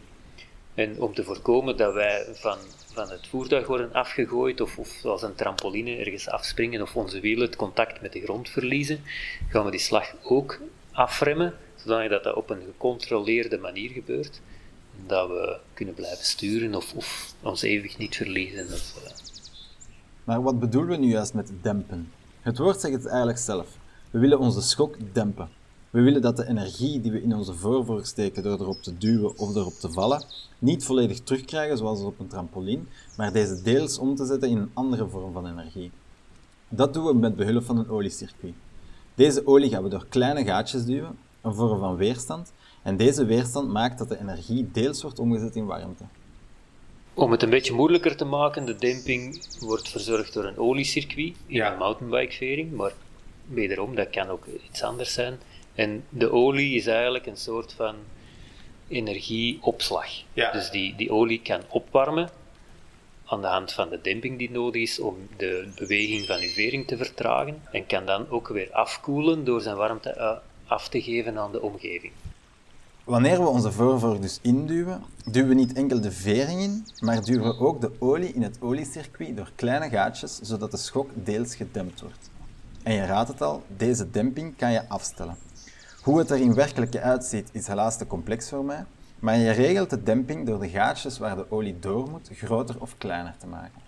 En 0.76 1.02
om 1.02 1.14
te 1.14 1.24
voorkomen 1.24 1.78
dat 1.78 1.94
wij 1.94 2.26
van, 2.34 2.58
van 2.94 3.10
het 3.10 3.28
voertuig 3.28 3.68
worden 3.68 3.94
afgegooid 3.94 4.62
of, 4.62 4.78
of 4.78 4.88
zoals 5.02 5.22
een 5.22 5.36
trampoline 5.36 5.96
ergens 5.96 6.30
afspringen 6.30 6.82
of 6.82 6.96
onze 6.96 7.20
wielen 7.20 7.46
het 7.46 7.56
contact 7.56 8.02
met 8.02 8.14
de 8.14 8.22
grond 8.22 8.50
verliezen, 8.50 9.00
gaan 9.50 9.66
we 9.66 9.72
die 9.72 9.80
slag 9.80 10.16
ook 10.24 10.60
afremmen, 10.92 11.54
zodat 11.76 12.24
dat, 12.24 12.36
op 12.36 12.50
een 12.50 12.62
gecontroleerde 12.66 13.58
manier 13.58 13.90
gebeurt. 13.90 14.42
Dat 15.08 15.30
we 15.30 15.58
kunnen 15.74 15.94
blijven 15.94 16.26
sturen 16.26 16.76
of, 16.76 16.94
of 16.94 17.34
ons 17.42 17.62
eeuwig 17.62 17.98
niet 17.98 18.16
verliezen. 18.16 18.66
Of, 18.66 19.04
eh, 19.06 19.12
Maar 20.24 20.44
wat 20.44 20.60
bedoelen 20.60 20.90
we 20.90 21.06
nu 21.06 21.12
juist 21.12 21.34
met 21.34 21.52
dempen? 21.62 22.12
Het 22.42 22.58
woord 22.58 22.80
zegt 22.80 22.94
het 22.94 23.06
eigenlijk 23.06 23.38
zelf. 23.38 23.68
We 24.12 24.20
willen 24.20 24.40
onze 24.40 24.62
schok 24.62 24.96
dempen. 25.14 25.50
We 25.94 26.02
willen 26.02 26.22
dat 26.22 26.38
de 26.38 26.48
energie 26.48 27.02
die 27.02 27.12
we 27.12 27.22
in 27.22 27.36
onze 27.36 27.54
voorvork 27.54 28.06
steken 28.06 28.44
door 28.44 28.60
erop 28.60 28.82
te 28.82 28.98
duwen 28.98 29.38
of 29.38 29.56
erop 29.56 29.74
te 29.74 29.92
vallen, 29.92 30.24
niet 30.60 30.86
volledig 30.86 31.20
terugkrijgen 31.20 31.78
zoals 31.78 32.02
op 32.02 32.20
een 32.20 32.28
trampoline, 32.28 32.82
maar 33.18 33.34
deze 33.34 33.62
deels 33.62 33.98
om 33.98 34.16
te 34.16 34.26
zetten 34.26 34.50
in 34.50 34.58
een 34.58 34.72
andere 34.74 35.08
vorm 35.08 35.34
van 35.34 35.48
energie. 35.48 35.92
Dat 36.70 36.94
doen 36.94 37.06
we 37.06 37.14
met 37.14 37.36
behulp 37.36 37.64
van 37.64 37.78
een 37.78 37.90
oliecircuit. 37.90 38.54
Deze 39.16 39.48
olie 39.48 39.70
gaan 39.70 39.84
we 39.84 39.90
door 39.90 40.06
kleine 40.10 40.44
gaatjes 40.44 40.86
duwen, 40.86 41.18
een 41.42 41.54
vorm 41.54 41.80
van 41.80 41.96
weerstand, 41.96 42.54
en 42.84 42.98
deze 42.98 43.26
weerstand 43.26 43.70
maakt 43.70 43.98
dat 43.98 44.10
de 44.10 44.20
energie 44.20 44.72
deels 44.72 45.02
wordt 45.02 45.20
omgezet 45.20 45.56
in 45.56 45.66
warmte. 45.66 46.04
Om 47.14 47.32
het 47.32 47.44
een 47.44 47.50
beetje 47.50 47.74
moeilijker 47.74 48.16
te 48.18 48.26
maken, 48.26 48.66
de 48.66 48.76
demping 48.76 49.46
wordt 49.60 49.90
verzorgd 49.90 50.34
door 50.34 50.46
een 50.46 50.58
oliecircuit 50.58 51.18
in 51.48 51.56
Ja. 51.56 51.72
een 51.72 51.78
mountainbikevering, 51.78 52.72
maar 52.72 52.94
wederom, 53.46 53.96
dat 53.96 54.10
kan 54.10 54.28
ook 54.28 54.46
iets 54.70 54.84
anders 54.84 55.14
zijn. 55.14 55.38
En 55.76 56.04
de 56.10 56.32
olie 56.32 56.76
is 56.76 56.88
eigenlijk 56.88 57.26
een 57.26 57.38
soort 57.38 57.74
van 57.74 57.96
energieopslag. 58.88 60.08
Ja. 60.34 60.52
Dus 60.52 60.70
die, 60.70 60.96
die 60.96 61.12
olie 61.12 61.42
kan 61.42 61.62
opwarmen 61.70 62.30
aan 63.26 63.42
de 63.42 63.48
hand 63.48 63.74
van 63.74 63.90
de 63.90 64.00
demping 64.02 64.38
die 64.38 64.52
nodig 64.52 64.82
is 64.82 65.00
om 65.00 65.16
de 65.38 65.72
beweging 65.76 66.26
van 66.26 66.40
uw 66.40 66.50
vering 66.50 66.88
te 66.88 66.98
vertragen 66.98 67.62
en 67.72 67.86
kan 67.86 68.06
dan 68.06 68.30
ook 68.30 68.48
weer 68.48 68.72
afkoelen 68.72 69.46
door 69.46 69.62
zijn 69.62 69.76
warmte 69.76 70.10
eh, 70.10 70.38
af 70.68 70.90
te 70.90 71.02
geven 71.02 71.38
aan 71.38 71.52
de 71.52 71.62
omgeving. 71.62 72.12
Wanneer 73.04 73.42
we 73.42 73.48
onze 73.48 73.72
voorvork 73.72 74.22
dus 74.22 74.40
induwen, 74.42 75.04
duwen 75.26 75.50
we 75.50 75.56
niet 75.56 75.74
enkel 75.74 76.02
de 76.02 76.12
vering 76.12 76.62
in, 76.62 76.86
maar 77.00 77.24
duwen 77.24 77.44
we 77.44 77.66
ook 77.66 77.82
de 77.82 77.92
olie 78.00 78.34
in 78.34 78.42
het 78.42 78.58
oliecircuit 78.62 79.38
door 79.38 79.52
kleine 79.56 79.90
gaatjes, 79.90 80.40
zodat 80.40 80.72
de 80.72 80.78
schok 80.78 81.10
deels 81.14 81.56
gedempt 81.56 82.02
wordt. 82.02 82.30
En 82.84 82.94
je 82.94 83.06
raadt 83.06 83.30
het 83.30 83.42
al, 83.42 83.64
deze 83.78 84.10
demping 84.10 84.58
kan 84.58 84.72
je 84.72 84.90
afstellen. 84.90 85.38
Hoe 86.04 86.20
het 86.20 86.30
er 86.30 86.40
in 86.40 86.54
werkelijkheid 86.54 87.06
uitziet 87.06 87.50
is 87.52 87.68
helaas 87.68 87.98
te 87.98 88.08
complex 88.08 88.50
voor 88.50 88.66
mij, 88.66 88.86
maar 89.20 89.38
je 89.38 89.52
regelt 89.52 89.90
de 89.90 90.04
demping 90.04 90.46
door 90.46 90.60
de 90.60 90.70
gaatjes 90.70 91.18
waar 91.18 91.36
de 91.36 91.52
olie 91.52 91.80
door 91.80 92.10
moet 92.10 92.30
groter 92.34 92.76
of 92.80 92.98
kleiner 92.98 93.36
te 93.40 93.48
maken. 93.48 93.82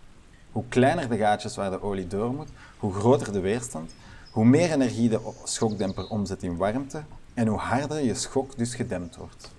Hoe 0.51 0.63
kleiner 0.69 1.09
de 1.09 1.17
gaatjes 1.17 1.55
waar 1.55 1.71
de 1.71 1.81
olie 1.81 2.07
door 2.07 2.33
moet, 2.33 2.49
hoe 2.77 2.93
groter 2.93 3.33
de 3.33 3.39
weerstand, 3.39 3.95
hoe 4.31 4.45
meer 4.45 4.71
energie 4.71 5.09
de 5.09 5.19
schokdemper 5.43 6.07
omzet 6.09 6.43
in 6.43 6.57
warmte 6.57 7.03
en 7.33 7.47
hoe 7.47 7.59
harder 7.59 8.03
je 8.03 8.13
schok 8.13 8.57
dus 8.57 8.75
gedempt 8.75 9.15
wordt. 9.15 9.51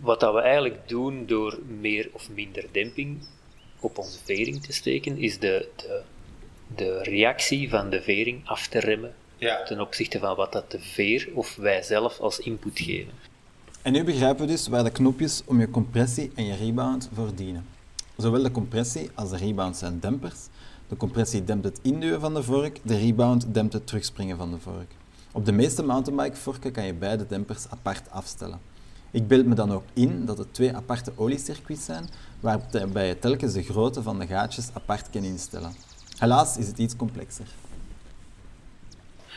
Wat 0.00 0.20
we 0.20 0.40
eigenlijk 0.40 0.88
doen 0.88 1.26
door 1.26 1.58
meer 1.80 2.10
of 2.12 2.30
minder 2.30 2.64
demping 2.72 3.18
op 3.80 3.98
onze 3.98 4.18
vering 4.24 4.62
te 4.62 4.72
steken, 4.72 5.18
is 5.18 5.38
de, 5.38 5.68
de, 5.76 6.02
de 6.74 7.02
reactie 7.02 7.70
van 7.70 7.90
de 7.90 8.02
vering 8.02 8.48
af 8.48 8.66
te 8.66 8.78
remmen 8.78 9.14
Ja. 9.36 9.62
ten 9.62 9.80
opzichte 9.80 10.18
van 10.18 10.36
wat 10.36 10.52
dat 10.52 10.70
de 10.70 10.80
veer 10.80 11.28
of 11.34 11.56
wij 11.56 11.82
zelf 11.82 12.18
als 12.20 12.38
input 12.38 12.78
geven. 12.78 13.12
En 13.82 13.92
nu 13.92 14.04
begrijpen 14.04 14.46
we 14.46 14.52
dus 14.52 14.68
waar 14.68 14.84
de 14.84 14.90
knopjes 14.90 15.42
om 15.44 15.60
je 15.60 15.70
compressie 15.70 16.32
en 16.34 16.44
je 16.44 16.54
rebound 16.54 17.08
voor 17.14 17.34
dienen. 17.34 17.66
Zowel 18.16 18.42
de 18.42 18.50
compressie 18.50 19.10
als 19.14 19.30
de 19.30 19.36
rebound 19.36 19.76
zijn 19.76 20.00
dempers. 20.00 20.38
De 20.88 20.96
compressie 20.96 21.44
dempt 21.44 21.64
het 21.64 21.78
induwen 21.82 22.20
van 22.20 22.34
de 22.34 22.42
vork, 22.42 22.80
de 22.82 22.98
rebound 22.98 23.54
dempt 23.54 23.72
het 23.72 23.86
terugspringen 23.86 24.36
van 24.36 24.50
de 24.50 24.58
vork. 24.58 24.90
Op 25.32 25.44
de 25.44 25.52
meeste 25.52 25.82
mountainbike-vorken 25.82 26.72
kan 26.72 26.86
je 26.86 26.94
beide 26.94 27.26
dempers 27.26 27.68
apart 27.70 28.10
afstellen. 28.10 28.60
Ik 29.10 29.28
beeld 29.28 29.46
me 29.46 29.54
dan 29.54 29.72
ook 29.72 29.84
in 29.92 30.24
dat 30.24 30.38
het 30.38 30.54
twee 30.54 30.76
aparte 30.76 31.12
oliecircuits 31.16 31.84
zijn, 31.84 32.08
waarbij 32.40 33.08
je 33.08 33.18
telkens 33.18 33.52
de 33.52 33.62
grootte 33.62 34.02
van 34.02 34.18
de 34.18 34.26
gaatjes 34.26 34.70
apart 34.72 35.10
kan 35.10 35.22
instellen. 35.22 35.74
Helaas 36.18 36.56
is 36.56 36.66
het 36.66 36.78
iets 36.78 36.96
complexer. 36.96 37.46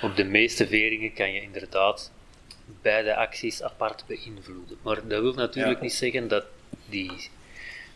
Op 0.02 0.16
de 0.16 0.24
meeste 0.24 0.68
veringen 0.68 1.14
kan 1.14 1.32
je 1.34 1.42
inderdaad 1.42 2.12
beide 2.82 3.16
acties 3.16 3.62
apart 3.64 4.04
beïnvloeden. 4.08 4.78
Maar 4.82 5.08
dat 5.08 5.22
wil 5.22 5.34
natuurlijk 5.34 5.78
Ja. 5.78 5.84
niet 5.84 5.94
zeggen 5.94 6.28
dat 6.28 6.46
die, 6.90 7.12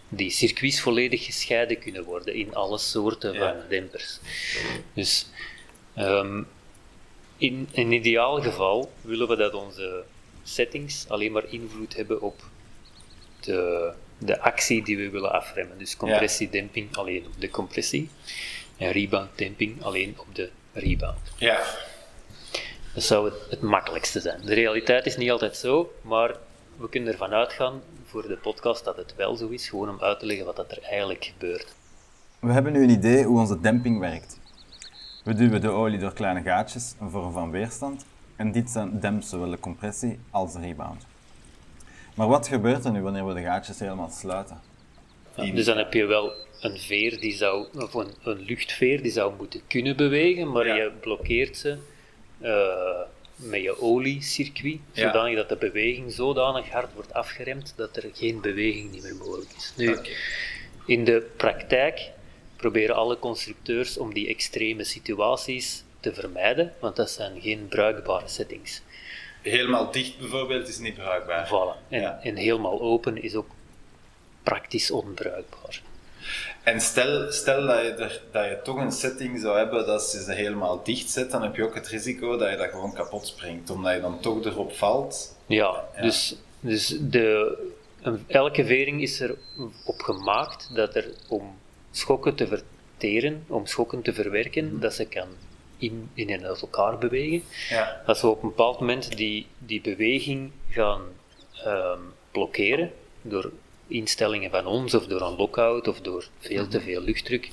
die 0.09 0.29
circuits 0.29 0.81
volledig 0.81 1.25
gescheiden 1.25 1.79
kunnen 1.79 2.03
worden 2.03 2.33
in 2.35 2.55
alle 2.55 2.77
soorten 2.77 3.33
Ja. 3.33 3.39
van 3.39 3.69
dempers. 3.69 4.19
Dus 4.93 5.27
ehm, 5.93 6.43
in 7.37 7.69
een 7.73 7.91
ideaal 7.91 8.41
geval 8.41 8.91
willen 9.01 9.27
we 9.27 9.35
dat 9.35 9.53
onze 9.53 10.03
settings 10.43 11.05
alleen 11.09 11.31
maar 11.31 11.45
invloed 11.49 11.95
hebben 11.95 12.21
op 12.21 12.41
de, 13.39 13.91
de 14.17 14.39
actie 14.39 14.83
die 14.83 14.97
we 14.97 15.09
willen 15.09 15.31
afremmen. 15.31 15.77
Dus 15.77 15.97
compressiedemping 15.97 16.95
alleen 16.95 17.25
op 17.25 17.41
de 17.41 17.49
compressie 17.49 18.09
en 18.77 18.91
rebounddemping 18.91 19.83
alleen 19.83 20.15
op 20.19 20.35
de 20.35 20.49
rebound. 20.73 21.19
Ja. 21.37 21.63
Dat 22.93 23.03
zou 23.03 23.25
het, 23.25 23.33
het 23.49 23.61
makkelijkste 23.61 24.19
zijn. 24.19 24.41
De 24.45 24.53
realiteit 24.53 25.05
is 25.05 25.17
niet 25.17 25.31
altijd 25.31 25.55
zo, 25.57 25.93
maar 26.01 26.35
we 26.77 26.89
kunnen 26.89 27.11
ervan 27.11 27.31
uitgaan 27.33 27.81
voor 28.05 28.27
de 28.27 28.37
podcast 28.37 28.83
dat 28.83 28.97
het 28.97 29.15
wel 29.15 29.35
zo 29.35 29.47
is, 29.47 29.69
gewoon 29.69 29.89
om 29.89 30.01
uit 30.01 30.19
te 30.19 30.25
leggen 30.25 30.45
wat 30.45 30.55
dat 30.55 30.71
er 30.71 30.81
eigenlijk 30.81 31.23
gebeurt. 31.23 31.75
We 32.39 32.51
hebben 32.51 32.71
nu 32.73 32.83
een 32.83 32.89
idee 32.89 33.23
hoe 33.23 33.39
onze 33.39 33.59
demping 33.59 33.99
werkt. 33.99 34.39
We 35.23 35.33
duwen 35.33 35.61
de 35.61 35.69
olie 35.69 35.99
door 35.99 36.13
kleine 36.13 36.41
gaatjes, 36.41 36.95
een 36.99 37.09
vorm 37.09 37.31
van 37.31 37.51
weerstand, 37.51 38.05
en 38.35 38.51
dit 38.51 38.73
dempt 39.01 39.25
zowel 39.25 39.49
de 39.49 39.59
compressie 39.59 40.19
als 40.31 40.53
de 40.53 40.59
rebound. 40.59 41.05
Maar 42.15 42.27
wat 42.27 42.47
gebeurt 42.47 42.85
er 42.85 42.91
nu 42.91 43.01
wanneer 43.01 43.25
we 43.27 43.33
de 43.33 43.41
gaatjes 43.41 43.79
helemaal 43.79 44.09
sluiten? 44.09 44.61
Dus 45.35 45.65
dan 45.65 45.77
heb 45.77 45.93
je 45.93 46.05
wel 46.05 46.31
een 46.61 46.77
veer 46.77 47.19
die 47.19 47.33
zou, 47.33 47.67
of 47.75 47.93
een, 47.93 48.11
een 48.23 48.39
luchtveer 48.39 49.01
die 49.01 49.11
zou 49.11 49.33
moeten 49.37 49.61
kunnen 49.67 49.95
bewegen, 49.95 50.51
maar 50.51 50.67
Ja. 50.67 50.75
je 50.75 50.91
blokkeert 51.01 51.57
ze 51.57 51.77
eh, 52.43 53.01
met 53.35 53.61
je 53.61 53.81
oliecircuit, 53.81 54.79
Ja. 54.91 55.05
zodanig 55.11 55.35
dat 55.35 55.49
de 55.49 55.55
beweging 55.55 56.11
zodanig 56.11 56.69
hard 56.69 56.93
wordt 56.93 57.13
afgeremd 57.13 57.73
dat 57.75 57.95
er 57.95 58.09
geen 58.13 58.41
beweging 58.41 58.91
niet 58.91 59.03
meer 59.03 59.15
mogelijk 59.15 59.49
is. 59.57 59.73
Nu. 59.77 59.97
In 60.85 61.03
de 61.03 61.29
praktijk 61.37 62.09
proberen 62.55 62.95
alle 62.95 63.19
constructeurs 63.19 63.97
om 63.97 64.13
die 64.13 64.27
extreme 64.27 64.83
situaties 64.83 65.83
te 65.99 66.13
vermijden, 66.13 66.73
want 66.79 66.95
dat 66.95 67.09
zijn 67.11 67.41
geen 67.41 67.67
bruikbare 67.67 68.27
settings. 68.27 68.81
Helemaal 69.41 69.91
dicht 69.91 70.17
bijvoorbeeld 70.19 70.67
is 70.67 70.77
niet 70.77 70.93
bruikbaar. 70.95 71.47
Voilà. 71.47 71.89
En, 71.89 72.01
Ja. 72.01 72.19
en 72.23 72.35
helemaal 72.35 72.81
open 72.81 73.23
is 73.23 73.35
ook 73.35 73.49
praktisch 74.43 74.91
onbruikbaar. 74.91 75.81
En 76.63 76.81
stel, 76.81 77.31
stel 77.31 77.65
dat, 77.65 77.79
je 77.79 77.91
er, 77.91 78.21
dat 78.31 78.45
je 78.45 78.59
toch 78.63 78.77
een 78.77 78.91
setting 78.91 79.39
zou 79.39 79.57
hebben 79.57 79.85
dat 79.85 80.03
ze 80.03 80.23
ze 80.23 80.33
helemaal 80.33 80.83
dicht 80.83 81.09
zet, 81.09 81.31
dan 81.31 81.41
heb 81.41 81.55
je 81.55 81.63
ook 81.63 81.75
het 81.75 81.87
risico 81.87 82.37
dat 82.37 82.49
je 82.49 82.57
dat 82.57 82.69
gewoon 82.69 82.93
kapot 82.93 83.27
springt, 83.27 83.69
omdat 83.69 83.93
je 83.93 84.01
dan 84.01 84.19
toch 84.19 84.45
erop 84.45 84.73
valt. 84.73 85.35
Ja, 85.45 85.83
Ja. 85.95 86.01
dus, 86.01 86.35
dus 86.59 86.97
de, 87.01 87.57
elke 88.27 88.65
vering 88.65 89.01
is 89.01 89.19
er 89.19 89.35
op 89.85 90.01
gemaakt 90.01 90.75
dat 90.75 90.95
er 90.95 91.09
om 91.27 91.55
schokken 91.91 92.35
te 92.35 92.47
verteren, 92.47 93.43
om 93.47 93.65
schokken 93.65 94.01
te 94.01 94.13
verwerken, 94.13 94.79
dat 94.79 94.93
ze 94.93 95.05
kan 95.05 95.27
in, 95.77 96.09
in 96.13 96.29
en 96.29 96.45
uit 96.45 96.61
elkaar 96.61 96.97
bewegen. 96.97 97.43
Ja. 97.69 98.01
Als 98.05 98.21
we 98.21 98.27
op 98.27 98.43
een 98.43 98.49
bepaald 98.49 98.79
moment 98.79 99.17
die, 99.17 99.47
die 99.57 99.81
beweging 99.81 100.51
gaan 100.69 101.01
ehm, 101.63 101.99
blokkeren 102.31 102.91
door 103.21 103.51
instellingen 103.93 104.51
van 104.51 104.65
ons 104.65 104.93
of 104.93 105.07
door 105.07 105.21
een 105.21 105.35
lockout 105.35 105.87
of 105.87 106.01
door 106.01 106.25
veel 106.39 106.67
te 106.67 106.81
veel 106.81 107.01
luchtdruk, 107.01 107.49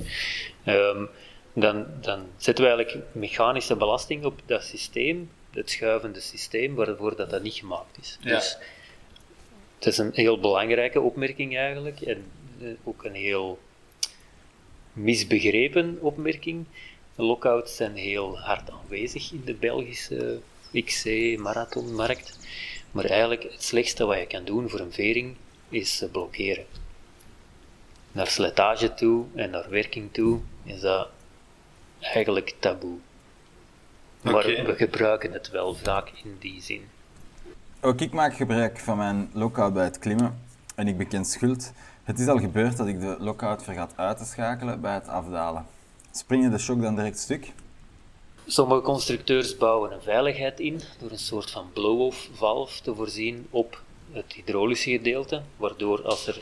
ehm, 0.64 1.04
dan, 1.52 1.86
dan 2.00 2.26
zetten 2.36 2.64
we 2.64 2.70
eigenlijk 2.70 3.06
mechanische 3.12 3.76
belasting 3.76 4.24
op 4.24 4.40
dat 4.46 4.64
systeem, 4.64 5.30
het 5.50 5.70
schuivende 5.70 6.20
systeem, 6.20 6.74
waarvoor 6.74 7.16
dat, 7.16 7.30
dat 7.30 7.42
niet 7.42 7.54
gemaakt 7.54 7.98
is. 8.00 8.18
Ja. 8.20 8.34
Dus 8.34 8.56
het 9.74 9.86
is 9.86 9.98
een 9.98 10.10
heel 10.12 10.40
belangrijke 10.40 11.00
opmerking 11.00 11.56
eigenlijk 11.56 12.00
en 12.00 12.24
eh, 12.60 12.68
ook 12.84 13.04
een 13.04 13.14
heel 13.14 13.58
misbegrepen 14.92 15.98
opmerking. 16.00 16.64
Lockouts 17.14 17.76
zijn 17.76 17.94
heel 17.94 18.38
hard 18.38 18.70
aanwezig 18.70 19.32
in 19.32 19.42
de 19.44 19.54
Belgische 19.54 20.40
XC-marathonmarkt. 20.72 22.38
Maar 22.90 23.04
eigenlijk 23.04 23.42
het 23.42 23.62
slechtste 23.62 24.04
wat 24.04 24.18
je 24.18 24.26
kan 24.26 24.44
doen 24.44 24.68
voor 24.68 24.80
een 24.80 24.92
vering 24.92 25.36
is 25.70 26.04
blokkeren. 26.12 26.64
Naar 28.12 28.26
slijtage 28.26 28.94
toe 28.94 29.24
en 29.34 29.50
naar 29.50 29.70
werking 29.70 30.12
toe 30.12 30.40
is 30.64 30.80
dat 30.80 31.08
eigenlijk 32.00 32.54
taboe. 32.58 32.98
Maar 34.20 34.44
we 34.44 34.74
gebruiken 34.76 35.32
het 35.32 35.50
wel 35.50 35.74
vaak 35.74 36.12
in 36.24 36.36
die 36.38 36.62
zin. 36.62 36.88
Ook 37.80 38.00
ik 38.00 38.12
maak 38.12 38.34
gebruik 38.34 38.78
van 38.78 38.96
mijn 38.96 39.30
lockout 39.32 39.72
bij 39.72 39.84
het 39.84 39.98
klimmen 39.98 40.40
en 40.74 40.88
ik 40.88 40.96
beken 40.96 41.24
schuld. 41.24 41.72
Het 42.04 42.18
is 42.18 42.26
al 42.26 42.38
gebeurd 42.38 42.76
dat 42.76 42.86
ik 42.86 43.00
de 43.00 43.16
lockout 43.18 43.62
vergat 43.62 43.92
uit 43.96 44.18
te 44.18 44.24
schakelen 44.24 44.80
bij 44.80 44.94
het 44.94 45.08
afdalen. 45.08 45.66
Spring 46.10 46.42
je 46.42 46.50
de 46.50 46.58
shock 46.58 46.82
dan 46.82 46.94
direct 46.94 47.18
stuk? 47.18 47.52
Sommige 48.46 48.80
constructeurs 48.80 49.56
bouwen 49.56 49.92
een 49.92 50.02
veiligheid 50.02 50.60
in 50.60 50.80
door 50.98 51.10
een 51.10 51.18
soort 51.18 51.50
van 51.50 51.70
blow-off 51.72 52.28
valve 52.32 52.82
te 52.82 52.94
voorzien 52.94 53.46
op 53.50 53.82
het 54.12 54.32
hydraulische 54.32 54.90
gedeelte, 54.90 55.42
waardoor 55.56 56.02
als 56.02 56.26
er 56.26 56.40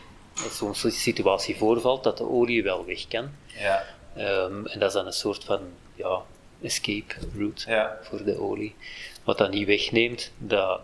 zo'n 0.50 0.74
situatie 0.74 1.56
voorvalt, 1.56 2.04
dat 2.04 2.18
de 2.18 2.28
olie 2.28 2.62
wel 2.62 2.84
weg 2.84 3.08
kan. 3.08 3.30
Ja. 3.46 3.84
Ehm, 4.16 4.66
en 4.66 4.78
dat 4.78 4.88
is 4.88 4.92
dan 4.94 5.06
een 5.06 5.12
soort 5.12 5.44
van 5.44 5.60
ja, 5.94 6.20
escape 6.62 7.14
route 7.36 7.70
Ja. 7.70 7.98
voor 8.02 8.24
de 8.24 8.38
olie. 8.40 8.74
Wat 9.24 9.38
dat 9.38 9.50
niet 9.50 9.66
wegneemt 9.66 10.32
dat 10.38 10.80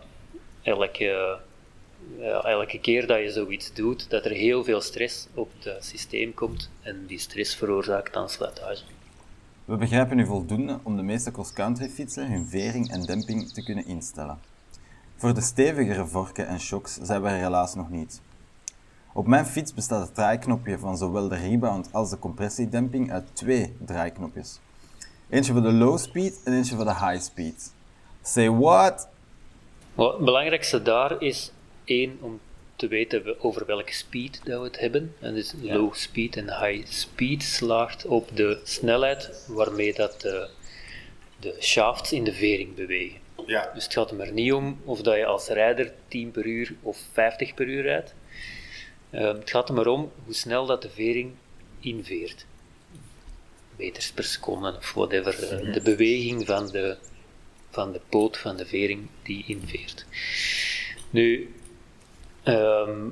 elke, 0.61 1.39
ja, 2.19 2.41
elke 2.43 2.79
keer 2.79 3.07
dat 3.07 3.19
je 3.19 3.31
zoiets 3.31 3.73
doet, 3.73 4.09
dat 4.09 4.25
er 4.25 4.31
heel 4.31 4.63
veel 4.63 4.81
stress 4.81 5.27
op 5.33 5.51
het 5.59 5.85
systeem 5.85 6.33
komt 6.33 6.69
en 6.81 7.05
die 7.07 7.19
stress 7.19 7.55
veroorzaakt 7.55 8.13
dan 8.13 8.29
slijtage. 8.29 8.83
We 9.65 9.75
begrijpen 9.75 10.17
nu 10.17 10.25
voldoende 10.25 10.79
om 10.83 10.95
de 10.95 11.01
meeste 11.03 11.31
cross-country 11.31 11.89
fietsen 11.89 12.31
hun 12.31 12.47
vering 12.47 12.91
en 12.91 13.01
demping 13.01 13.51
te 13.53 13.63
kunnen 13.63 13.85
instellen. 13.85 14.39
Voor 15.17 15.33
de 15.33 15.41
stevigere 15.41 16.05
vorken 16.07 16.47
en 16.47 16.59
shocks 16.59 16.97
zijn 17.01 17.21
we 17.21 17.27
er 17.29 17.35
helaas 17.37 17.75
nog 17.75 17.89
niet. 17.89 18.21
Op 19.13 19.27
mijn 19.27 19.45
fiets 19.45 19.73
bestaat 19.73 20.05
het 20.05 20.15
draaiknopje 20.15 20.79
van 20.79 20.97
zowel 20.97 21.27
de 21.27 21.35
rebound 21.35 21.89
als 21.91 22.09
de 22.09 22.19
compressiedemping 22.19 23.11
uit 23.11 23.25
twee 23.33 23.75
draaiknopjes. 23.85 24.59
Eentje 25.29 25.53
voor 25.53 25.61
de 25.61 25.71
low 25.71 25.97
speed 25.97 26.41
en 26.43 26.53
eentje 26.53 26.75
voor 26.75 26.85
de 26.85 26.95
high 26.95 27.21
speed. 27.23 27.73
Say 28.21 28.49
what? 28.49 29.07
Het 29.95 30.17
belangrijkste 30.17 30.81
daar 30.81 31.21
is 31.21 31.51
één 31.83 32.17
om 32.21 32.39
te 32.75 32.87
weten 32.87 33.23
we- 33.23 33.35
over 33.39 33.65
welke 33.65 33.93
speed 33.93 34.41
dat 34.43 34.59
we 34.59 34.65
het 34.65 34.79
hebben. 34.79 35.15
En 35.19 35.33
dus 35.33 35.53
low 35.61 35.93
speed 35.93 36.37
en 36.37 36.59
high 36.65 36.87
speed 36.87 37.43
slaagt 37.43 38.05
op 38.05 38.29
de 38.35 38.59
snelheid 38.63 39.45
waarmee 39.47 39.93
dat 39.93 40.21
de, 40.21 40.49
de 41.39 41.57
shafts 41.59 42.11
in 42.11 42.23
de 42.23 42.33
vering 42.33 42.75
bewegen. 42.75 43.19
Ja. 43.47 43.71
Dus 43.73 43.83
het 43.83 43.93
gaat 43.93 44.11
er 44.11 44.31
niet 44.31 44.53
om 44.53 44.79
of 44.83 45.01
dat 45.01 45.15
je 45.15 45.25
als 45.25 45.47
rijder 45.47 45.93
10 46.07 46.31
per 46.31 46.45
uur 46.45 46.73
of 46.81 46.97
50 47.11 47.53
per 47.53 47.67
uur 47.67 47.81
rijdt. 47.81 48.13
Eh, 49.09 49.27
het 49.27 49.49
gaat 49.49 49.69
er 49.69 49.75
maar 49.75 49.87
om 49.87 50.11
hoe 50.25 50.33
snel 50.33 50.65
dat 50.65 50.81
de 50.81 50.89
vering 50.89 51.31
inveert. 51.79 52.45
Meters 53.75 54.11
per 54.11 54.23
seconde 54.23 54.75
of 54.77 54.93
whatever. 54.93 55.57
eh, 55.67 55.73
De 55.73 55.81
beweging 55.81 56.45
van 56.45 56.67
de, 56.71 56.97
van 57.69 57.91
de 57.91 58.01
poot 58.09 58.37
van 58.37 58.55
de 58.57 58.65
vering 58.65 59.07
die 59.23 59.43
inveert. 59.47 60.05
Nu, 61.09 61.53
ehm, 62.43 63.07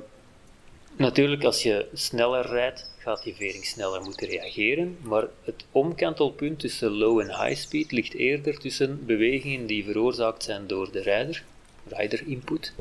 natuurlijk 0.96 1.44
als 1.44 1.62
je 1.62 1.88
sneller 1.92 2.46
rijdt, 2.46 2.90
gaat 3.04 3.22
die 3.22 3.34
vering 3.34 3.64
sneller 3.64 4.02
moeten 4.02 4.28
reageren, 4.28 4.98
maar 5.02 5.26
het 5.42 5.64
omkantelpunt 5.70 6.58
tussen 6.58 6.90
low 6.90 7.20
en 7.20 7.26
high 7.26 7.60
speed 7.60 7.92
ligt 7.92 8.14
eerder 8.14 8.58
tussen 8.58 9.06
bewegingen 9.06 9.66
die 9.66 9.84
veroorzaakt 9.84 10.42
zijn 10.42 10.66
door 10.66 10.92
de 10.92 11.02
rijder, 11.02 11.44
rider 11.88 12.22
input, 12.26 12.74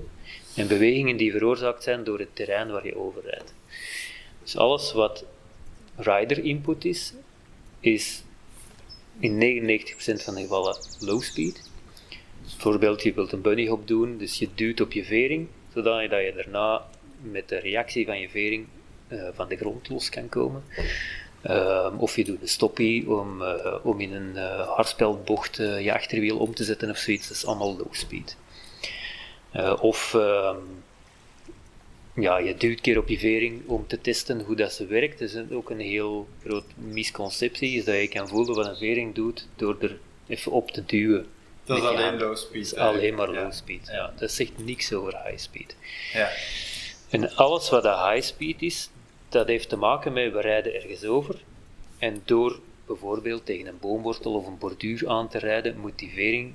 en 0.56 0.68
bewegingen 0.68 1.18
die 1.18 1.32
veroorzaakt 1.32 1.84
zijn 1.84 2.04
door 2.04 2.20
het 2.20 2.36
terrein 2.36 2.72
waar 2.72 2.86
je 2.86 2.98
over 2.98 3.22
rijdt. 3.22 3.54
Dus 4.44 4.58
alles 4.58 4.94
wat 4.94 5.26
rider 5.96 6.44
input 6.44 6.86
is, 6.86 7.14
is 7.80 8.24
in 9.20 9.34
99% 9.34 10.24
van 10.24 10.36
de 10.36 10.42
gevallen 10.42 10.78
low 11.00 11.22
speed. 11.22 11.70
Bijvoorbeeld, 12.42 13.04
je 13.04 13.14
wilt 13.14 13.32
een 13.32 13.42
bunny 13.42 13.68
hop 13.68 13.88
doen, 13.88 14.18
dus 14.18 14.40
je 14.40 14.50
duwt 14.56 14.82
op 14.82 14.92
je 14.92 15.04
vering, 15.04 15.48
zodat 15.74 16.02
je, 16.02 16.34
daarna 16.36 16.90
met 17.22 17.50
de 17.50 17.58
reactie 17.58 18.06
van 18.06 18.20
je 18.20 18.30
vering 18.30 18.68
van 19.34 19.48
de 19.48 19.56
grond 19.56 19.90
los 19.90 20.10
kan 20.10 20.30
komen. 20.30 20.64
Ehm, 21.44 21.98
of 21.98 22.16
je 22.16 22.24
doet 22.24 22.42
een 22.42 22.48
stoppie 22.48 23.10
om, 23.10 23.42
eh, 23.42 23.76
om 23.84 24.00
in 24.02 24.14
een 24.14 24.38
eh 24.38 24.68
hardspelbocht 24.68 25.60
eh, 25.60 25.84
je 25.84 25.94
achterwiel 25.94 26.38
om 26.38 26.56
te 26.56 26.64
zetten 26.64 26.90
of 26.90 26.98
zoiets, 26.98 27.28
dat 27.28 27.38
is 27.38 27.46
allemaal 27.46 27.78
low 27.78 27.94
speed. 27.94 28.38
Eh, 29.52 29.78
of 29.82 30.14
ehm, 30.14 30.58
ja, 32.16 32.38
je 32.38 32.56
duwt 32.56 32.82
keer 32.82 32.98
op 32.98 33.08
je 33.08 33.20
vering 33.20 33.68
om 33.68 33.88
te 33.88 34.02
testen 34.02 34.42
hoe 34.42 34.56
dat 34.56 34.74
ze 34.74 34.86
werkt. 34.86 35.20
Dat 35.20 35.30
is 35.30 35.52
ook 35.52 35.70
een 35.70 35.80
heel 35.80 36.28
groot 36.44 36.66
misconceptie, 36.76 37.78
is 37.78 37.86
dat 37.86 37.96
je 37.96 38.08
kan 38.08 38.28
voelen 38.28 38.56
wat 38.56 38.68
een 38.68 38.78
vering 38.78 39.16
doet 39.16 39.48
door 39.56 39.78
er 39.80 39.98
even 40.28 40.52
op 40.52 40.72
te 40.72 40.86
duwen. 40.86 41.28
Dat 41.66 41.78
is 41.78 41.84
alleen 41.84 42.18
low 42.18 42.36
speed. 42.36 42.78
Alleen 42.78 43.16
maar 43.16 43.30
low 43.30 43.52
speed. 43.52 43.88
Ja. 43.92 44.14
Dat 44.18 44.32
zegt 44.32 44.52
niks 44.66 44.94
over 44.94 45.24
high 45.24 45.38
speed. 45.38 45.76
Ja. 46.14 46.30
En 47.10 47.36
alles 47.36 47.70
wat 47.70 47.84
high 47.84 48.22
speed 48.22 48.62
is, 48.62 48.90
dat 49.34 49.48
heeft 49.48 49.70
te 49.70 49.76
maken 49.76 50.14
met 50.14 50.32
we 50.32 50.42
rijden 50.42 50.74
ergens 50.74 51.04
over. 51.04 51.42
En 51.98 52.22
door 52.26 52.60
bijvoorbeeld 52.86 53.46
tegen 53.46 53.68
een 53.68 53.80
boomwortel 53.80 54.34
of 54.34 54.48
een 54.48 54.58
borduur 54.58 55.10
aan 55.10 55.30
te 55.30 55.38
rijden, 55.38 55.80
moet 55.80 56.00
die 56.00 56.12
vering 56.12 56.52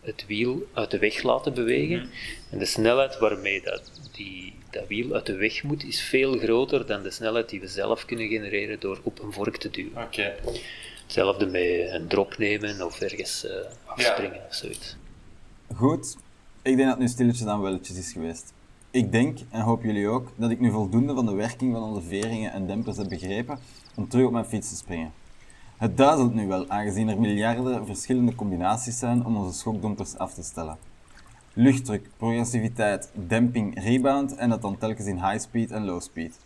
het 0.00 0.24
wiel 0.26 0.66
uit 0.72 0.90
de 0.90 0.98
weg 0.98 1.22
laten 1.22 1.54
bewegen. 1.54 2.10
En 2.50 2.58
de 2.58 2.64
snelheid 2.64 3.18
waarmee 3.18 3.62
dat, 3.62 3.90
die, 4.12 4.54
dat 4.70 4.86
wiel 4.88 5.14
uit 5.14 5.26
de 5.26 5.36
weg 5.36 5.62
moet, 5.62 5.84
is 5.84 6.02
veel 6.02 6.38
groter 6.38 6.86
dan 6.86 7.02
de 7.02 7.10
snelheid 7.10 7.48
die 7.48 7.60
we 7.60 7.68
zelf 7.68 8.04
kunnen 8.04 8.28
genereren 8.28 8.80
door 8.80 9.00
op 9.02 9.22
een 9.22 9.32
vork 9.32 9.56
te 9.56 9.70
duwen. 9.70 10.02
Oké. 10.02 10.34
Hetzelfde 11.02 11.46
met 11.46 11.90
een 11.90 12.06
drop 12.06 12.38
nemen 12.38 12.86
of 12.86 13.00
ergens 13.00 13.46
eh, 13.46 13.54
afspringen 13.84 14.40
of 14.48 14.54
zoiets. 14.54 14.96
Goed, 15.74 16.16
ik 16.62 16.76
denk 16.76 16.88
dat 16.88 16.88
het 16.88 16.98
nu 16.98 17.08
stilletjes 17.08 17.46
aan 17.46 17.60
welletjes 17.60 17.98
is 17.98 18.12
geweest. 18.12 18.52
Ik 18.92 19.12
denk, 19.12 19.38
en 19.50 19.60
hoop 19.60 19.82
jullie 19.82 20.08
ook, 20.08 20.32
dat 20.36 20.50
ik 20.50 20.60
nu 20.60 20.70
voldoende 20.70 21.14
van 21.14 21.26
de 21.26 21.34
werking 21.34 21.72
van 21.74 21.82
onze 21.82 22.08
veringen 22.08 22.52
en 22.52 22.66
dempers 22.66 22.96
heb 22.96 23.08
begrepen 23.08 23.58
om 23.94 24.08
terug 24.08 24.26
op 24.26 24.32
mijn 24.32 24.44
fiets 24.44 24.68
te 24.68 24.76
springen. 24.76 25.12
Het 25.76 25.96
duizelt 25.96 26.34
nu 26.34 26.46
wel, 26.46 26.68
aangezien 26.68 27.08
er 27.08 27.20
miljarden 27.20 27.86
verschillende 27.86 28.34
combinaties 28.34 28.98
zijn 28.98 29.24
om 29.24 29.36
onze 29.36 29.58
schokdompers 29.58 30.16
af 30.16 30.34
te 30.34 30.42
stellen. 30.42 30.78
Luchtdruk, 31.52 32.08
progressiviteit, 32.16 33.10
demping, 33.14 33.82
rebound 33.82 34.34
en 34.34 34.48
dat 34.48 34.62
dan 34.62 34.78
telkens 34.78 35.06
in 35.06 35.24
high 35.24 35.38
speed 35.38 35.70
en 35.70 35.84
low 35.84 36.00
speed. 36.00 36.38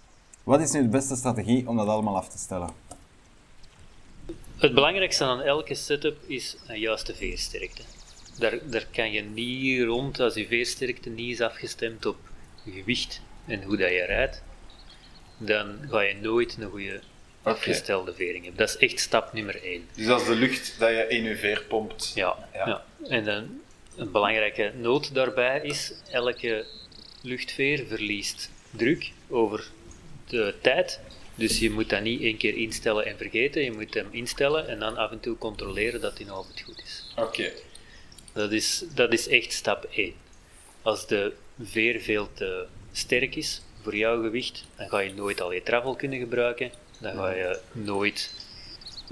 Wat 0.43 0.61
is 0.61 0.71
nu 0.71 0.83
de 0.83 0.89
beste 0.89 1.17
strategie 1.17 1.69
om 1.69 1.77
dat 1.77 1.89
allemaal 1.89 2.17
af 2.17 2.29
te 2.29 2.39
stellen? 2.39 2.71
Het 4.57 4.75
belangrijkste 4.75 5.25
aan 5.25 5.41
elke 5.41 5.75
setup 5.75 6.17
is 6.27 6.57
een 6.67 6.81
juiste 6.81 7.15
veersterkte. 7.15 7.83
Daar, 8.39 8.59
daar 8.71 8.87
kan 8.93 9.13
je 9.13 9.23
niet 9.23 9.83
rond 9.83 10.21
als 10.21 10.35
je 10.35 10.47
veersterkte 10.47 11.11
niet 11.11 11.31
is 11.31 11.41
afgestemd 11.41 12.07
op 12.07 12.17
gewicht 12.73 13.21
en 13.47 13.63
hoe 13.63 13.77
dat 13.77 13.91
je 13.91 14.05
rijdt. 14.05 14.43
Dan 15.39 15.79
ga 15.91 16.01
je 16.01 16.15
nooit 16.15 16.57
een 16.61 16.71
goede 16.71 17.01
afgestelde 17.43 18.15
vering 18.15 18.45
hebben. 18.45 18.67
Dat 18.67 18.69
is 18.69 18.77
echt 18.77 19.01
stap 19.01 19.33
nummer 19.33 19.63
1. 19.63 19.89
Dus 19.95 20.07
dat 20.07 20.21
is 20.21 20.27
de 20.27 20.35
lucht 20.35 20.79
dat 20.79 20.89
je 20.91 21.07
in 21.09 21.23
je 21.25 21.37
veer 21.37 21.63
pompt. 21.69 22.13
Ja, 22.15 22.49
Ja. 22.55 22.67
ja. 22.67 22.85
en 23.09 23.27
een, 23.27 23.61
een 23.97 24.11
belangrijke 24.11 24.73
noot 24.77 25.15
daarbij 25.15 25.61
is, 25.63 25.93
elke 26.11 26.65
luchtveer 27.23 27.87
verliest 27.87 28.51
druk 28.71 29.13
over 29.29 29.69
de 30.29 30.55
tijd. 30.61 31.01
Dus 31.35 31.59
je 31.59 31.71
moet 31.71 31.91
dat 31.91 32.03
niet 32.03 32.21
één 32.21 32.37
keer 32.37 32.57
instellen 32.57 33.07
en 33.07 33.17
vergeten. 33.17 33.63
Je 33.63 33.73
moet 33.73 33.95
hem 33.95 34.09
instellen 34.11 34.69
en 34.69 34.79
dan 34.79 34.97
af 34.97 35.11
en 35.11 35.21
toe 35.21 35.39
controleren 35.39 36.01
dat 36.01 36.19
hij 36.19 36.27
nog 36.27 36.37
altijd 36.37 36.61
goed 36.61 36.83
is. 36.85 37.13
Oké. 37.17 37.53
Dat 38.33 38.53
is, 38.53 38.85
dat 38.95 39.13
is 39.13 39.29
echt 39.29 39.53
stap 39.53 39.85
1. 39.91 40.15
Als 40.85 41.07
de 41.07 41.33
veer 41.63 42.01
veel 42.01 42.29
te 42.35 42.67
sterk 42.93 43.37
is 43.37 43.63
voor 43.83 43.97
jouw 43.97 44.23
gewicht, 44.23 44.65
dan 44.77 44.89
ga 44.89 44.99
je 44.99 45.15
nooit 45.15 45.41
al 45.41 45.53
je 45.53 45.63
travel 45.63 45.95
kunnen 45.95 46.19
gebruiken. 46.19 46.71
Dan 46.99 47.17
ga 47.17 47.31
je 47.31 47.61
nooit 47.73 48.35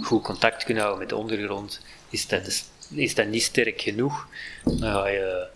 goed 0.03 0.23
contact 0.23 0.65
kunnen 0.65 0.83
houden 0.83 1.03
met 1.03 1.13
de 1.13 1.21
ondergrond. 1.21 1.81
Is 2.11 2.27
dat, 2.27 2.65
is 2.95 3.15
dat 3.15 3.27
niet 3.27 3.43
sterk 3.43 3.81
genoeg, 3.81 4.29
dan 4.65 4.93
ga 4.93 5.07
je 5.07 5.49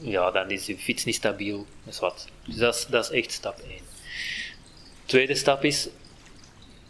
ja, 0.00 0.30
dan 0.30 0.50
is 0.50 0.66
je 0.66 0.78
fiets 0.78 1.04
niet 1.04 1.14
stabiel. 1.14 1.66
Dus, 1.84 1.98
wat. 1.98 2.28
dus 2.44 2.56
dat, 2.56 2.74
is, 2.74 2.86
dat 2.86 3.04
is 3.04 3.10
echt 3.10 3.32
stap 3.32 3.58
1. 3.58 3.78
Tweede 5.04 5.34
stap 5.34 5.64
is 5.64 5.88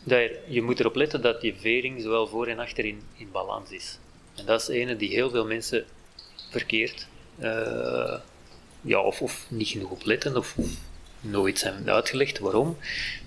dat 0.02 0.30
je, 0.48 0.62
moet 0.62 0.80
erop 0.80 0.94
letten 0.94 1.22
dat 1.22 1.42
je 1.42 1.54
vering 1.54 2.02
zowel 2.02 2.26
voor 2.26 2.46
en 2.46 2.58
achter 2.58 2.84
in, 2.84 3.02
in 3.16 3.30
balans 3.30 3.70
is. 3.70 3.98
En 4.34 4.46
dat 4.46 4.60
is 4.60 4.68
ene 4.68 4.96
die 4.96 5.10
heel 5.10 5.30
veel 5.30 5.46
mensen 5.46 5.84
verkeerd, 6.50 7.06
uh, 7.38 8.14
ja, 8.86 9.00
of, 9.00 9.22
of 9.22 9.46
niet 9.48 9.68
genoeg 9.68 9.90
op 9.90 10.04
letten, 10.04 10.36
of, 10.36 10.54
of 10.56 10.68
nooit 11.20 11.58
zijn 11.58 11.90
uitgelegd 11.90 12.38
waarom. 12.38 12.78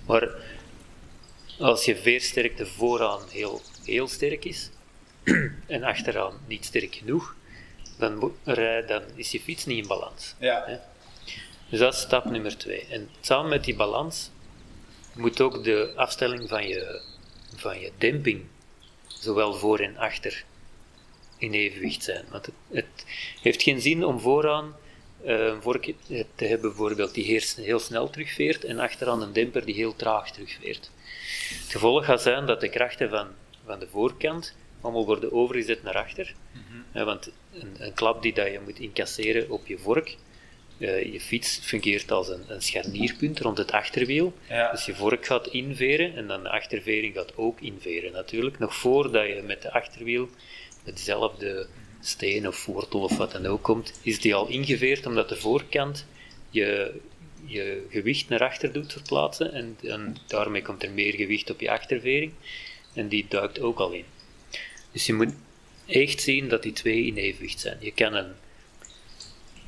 Maar 0.06 0.28
als 1.58 1.84
je 1.84 1.96
veersterkte 1.96 2.66
vooraan 2.66 3.20
heel, 3.30 3.60
heel 3.84 4.08
sterk 4.08 4.44
is 4.44 4.70
en 5.66 5.82
achteraan 5.82 6.40
niet 6.46 6.64
sterk 6.64 6.94
genoeg, 6.94 7.34
dan, 7.98 8.32
dan 8.86 9.02
is 9.14 9.30
je 9.30 9.40
fiets 9.40 9.64
niet 9.64 9.82
in 9.82 9.88
balans. 9.88 10.34
Ja. 10.38 10.80
Dus 11.68 11.78
dat 11.78 11.94
is 11.94 12.00
stap 12.00 12.24
nummer 12.24 12.56
twee. 12.58 12.86
En 12.90 13.08
samen 13.20 13.50
met 13.50 13.64
die 13.64 13.76
balans 13.76 14.30
moet 15.14 15.40
ook 15.40 15.64
de 15.64 15.92
afstelling 15.96 16.48
van 16.48 16.68
je, 16.68 17.00
van 17.56 17.80
je 17.80 17.92
demping, 17.98 18.44
zowel 19.06 19.54
voor 19.54 19.78
en 19.78 19.96
achter, 19.96 20.44
in 21.38 21.52
evenwicht 21.52 22.02
zijn. 22.02 22.24
Want 22.30 22.46
het, 22.46 22.54
het 22.68 23.04
heeft 23.42 23.62
geen 23.62 23.80
zin 23.80 24.04
om 24.04 24.20
vooraan 24.20 24.74
een 25.24 25.62
vork 25.62 25.94
te 26.34 26.44
hebben 26.44 26.68
bijvoorbeeld 26.70 27.14
die 27.14 27.42
heel 27.56 27.78
snel 27.78 28.10
terugveert 28.10 28.64
en 28.64 28.78
achteraan 28.78 29.22
een 29.22 29.32
demper 29.32 29.64
die 29.64 29.74
heel 29.74 29.96
traag 29.96 30.30
terugveert. 30.30 30.90
Het 31.48 31.70
gevolg 31.70 32.04
gaat 32.04 32.22
zijn 32.22 32.46
dat 32.46 32.60
de 32.60 32.68
krachten 32.68 33.10
van, 33.10 33.26
van 33.64 33.78
de 33.78 33.88
voorkant 33.90 34.54
allemaal 34.80 35.06
worden 35.06 35.32
overgezet 35.32 35.82
naar 35.82 35.96
achter. 35.96 36.34
Mhm. 36.52 37.04
want 37.04 37.30
een, 37.52 37.76
een, 37.78 37.94
klap 37.94 38.22
die 38.22 38.34
dat 38.34 38.46
je 38.46 38.60
moet 38.64 38.78
incasseren 38.78 39.50
op 39.50 39.66
je 39.66 39.78
vork, 39.78 40.16
uh, 40.78 41.12
je 41.12 41.20
fiets 41.20 41.58
fungeert 41.62 42.10
als 42.10 42.28
een, 42.28 42.44
een 42.48 42.62
scharnierpunt 42.62 43.40
rond 43.40 43.58
het 43.58 43.72
achterwiel. 43.72 44.34
Dus 44.70 44.84
je 44.84 44.94
vork 44.94 45.26
gaat 45.26 45.46
inveren 45.46 46.16
en 46.16 46.26
dan 46.26 46.42
de 46.42 46.50
achtervering 46.50 47.14
gaat 47.14 47.36
ook 47.36 47.60
inveren 47.60 48.12
natuurlijk. 48.12 48.58
Nog 48.58 48.74
voordat 48.74 49.26
je 49.26 49.42
met 49.46 49.62
de 49.62 49.72
achterwiel 49.72 50.28
met 50.84 50.96
dezelfde 50.96 51.66
steen 52.00 52.48
of 52.48 52.66
wortel 52.66 53.02
of 53.02 53.16
wat 53.16 53.32
dan 53.32 53.46
ook 53.46 53.62
komt, 53.62 53.92
is 54.02 54.20
die 54.20 54.34
al 54.34 54.48
ingeveerd 54.48 55.06
omdat 55.06 55.28
de 55.28 55.36
voorkant 55.36 56.06
je, 56.50 57.00
je 57.44 57.86
gewicht 57.90 58.28
naar 58.28 58.42
achter 58.42 58.72
doet 58.72 58.92
verplaatsen 58.92 59.52
en, 59.52 59.76
en 59.82 60.16
daarmee 60.26 60.62
komt 60.62 60.82
er 60.82 60.90
meer 60.90 61.14
gewicht 61.14 61.50
op 61.50 61.60
je 61.60 61.70
achtervering 61.70 62.32
en 62.94 63.08
die 63.08 63.26
duikt 63.28 63.60
ook 63.60 63.78
al 63.78 63.92
in. 63.92 64.04
Dus 64.92 65.06
je 65.06 65.14
moet 65.14 65.34
echt 65.86 66.20
zien 66.20 66.48
dat 66.48 66.62
die 66.62 66.72
twee 66.72 67.06
in 67.06 67.16
evenwicht 67.16 67.60
zijn. 67.60 67.76
Je 67.80 67.92
kan 67.92 68.14
een 68.14 68.32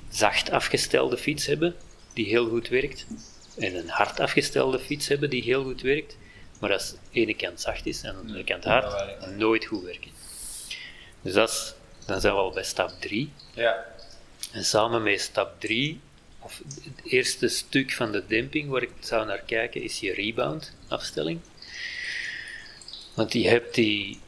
zacht 0.08 0.50
afgestelde 0.50 1.16
fiets 1.16 1.46
hebben 1.46 1.74
die 2.12 2.26
heel 2.26 2.48
goed 2.48 2.68
werkt 2.68 3.06
en 3.58 3.76
een 3.76 3.88
hard 3.88 4.20
afgestelde 4.20 4.78
fiets 4.78 5.08
hebben 5.08 5.30
die 5.30 5.42
heel 5.42 5.62
goed 5.62 5.80
werkt, 5.80 6.16
maar 6.60 6.72
als 6.72 6.90
de 6.90 7.20
ene 7.20 7.34
kant 7.34 7.60
zacht 7.60 7.86
is 7.86 8.02
en 8.02 8.12
de 8.12 8.20
andere 8.20 8.44
kant 8.44 8.64
hard, 8.64 9.20
dan 9.20 9.36
nooit 9.36 9.64
goed 9.64 9.82
werken. 9.82 10.10
Dus 11.22 11.32
dat 11.32 11.48
is, 11.48 11.74
dan 12.06 12.20
zijn 12.20 12.34
we 12.34 12.38
al 12.38 12.52
bij 12.52 12.64
stap 12.64 12.90
3. 13.00 13.32
Ja. 13.54 13.84
En 14.52 14.64
samen 14.64 15.02
met 15.02 15.20
stap 15.20 15.60
3, 15.60 16.00
of 16.38 16.62
het 16.84 17.04
eerste 17.04 17.48
stuk 17.48 17.92
van 17.92 18.12
de 18.12 18.26
demping 18.26 18.68
waar 18.68 18.82
ik 18.82 18.90
zou 19.00 19.26
naar 19.26 19.42
kijken, 19.46 19.82
is 19.82 20.00
je 20.00 20.12
rebound 20.12 20.72
afstelling. 20.88 21.40
Want 23.14 23.32
je 23.32 23.48
hebt 23.48 23.74
die, 23.74 24.20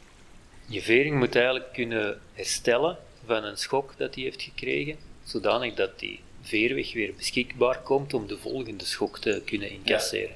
je 0.65 0.81
vering 0.81 1.17
moet 1.17 1.35
eigenlijk 1.35 1.73
kunnen 1.73 2.21
herstellen 2.33 2.97
van 3.25 3.43
een 3.43 3.57
schok 3.57 3.93
dat 3.97 4.15
hij 4.15 4.23
heeft 4.23 4.41
gekregen, 4.41 4.97
zodanig 5.23 5.73
dat 5.73 5.99
die 5.99 6.19
veerweg 6.41 6.93
weer 6.93 7.13
beschikbaar 7.15 7.81
komt 7.81 8.13
om 8.13 8.27
de 8.27 8.37
volgende 8.37 8.85
schok 8.85 9.19
te 9.19 9.41
kunnen 9.45 9.69
incasseren. 9.69 10.35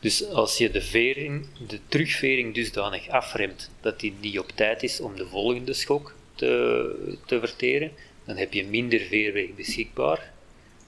Dus 0.00 0.24
als 0.24 0.58
je 0.58 0.70
de, 0.70 0.82
vering, 0.82 1.46
de 1.66 1.78
terugvering 1.88 2.54
dusdanig 2.54 3.08
afremt 3.08 3.70
dat 3.80 4.00
die 4.00 4.14
niet 4.20 4.38
op 4.38 4.50
tijd 4.54 4.82
is 4.82 5.00
om 5.00 5.16
de 5.16 5.26
volgende 5.26 5.72
schok 5.72 6.14
te, 6.40 7.16
te 7.26 7.38
verteren, 7.38 7.90
dan 8.24 8.36
heb 8.36 8.52
je 8.52 8.66
minder 8.66 9.00
veerweg 9.00 9.54
beschikbaar. 9.54 10.32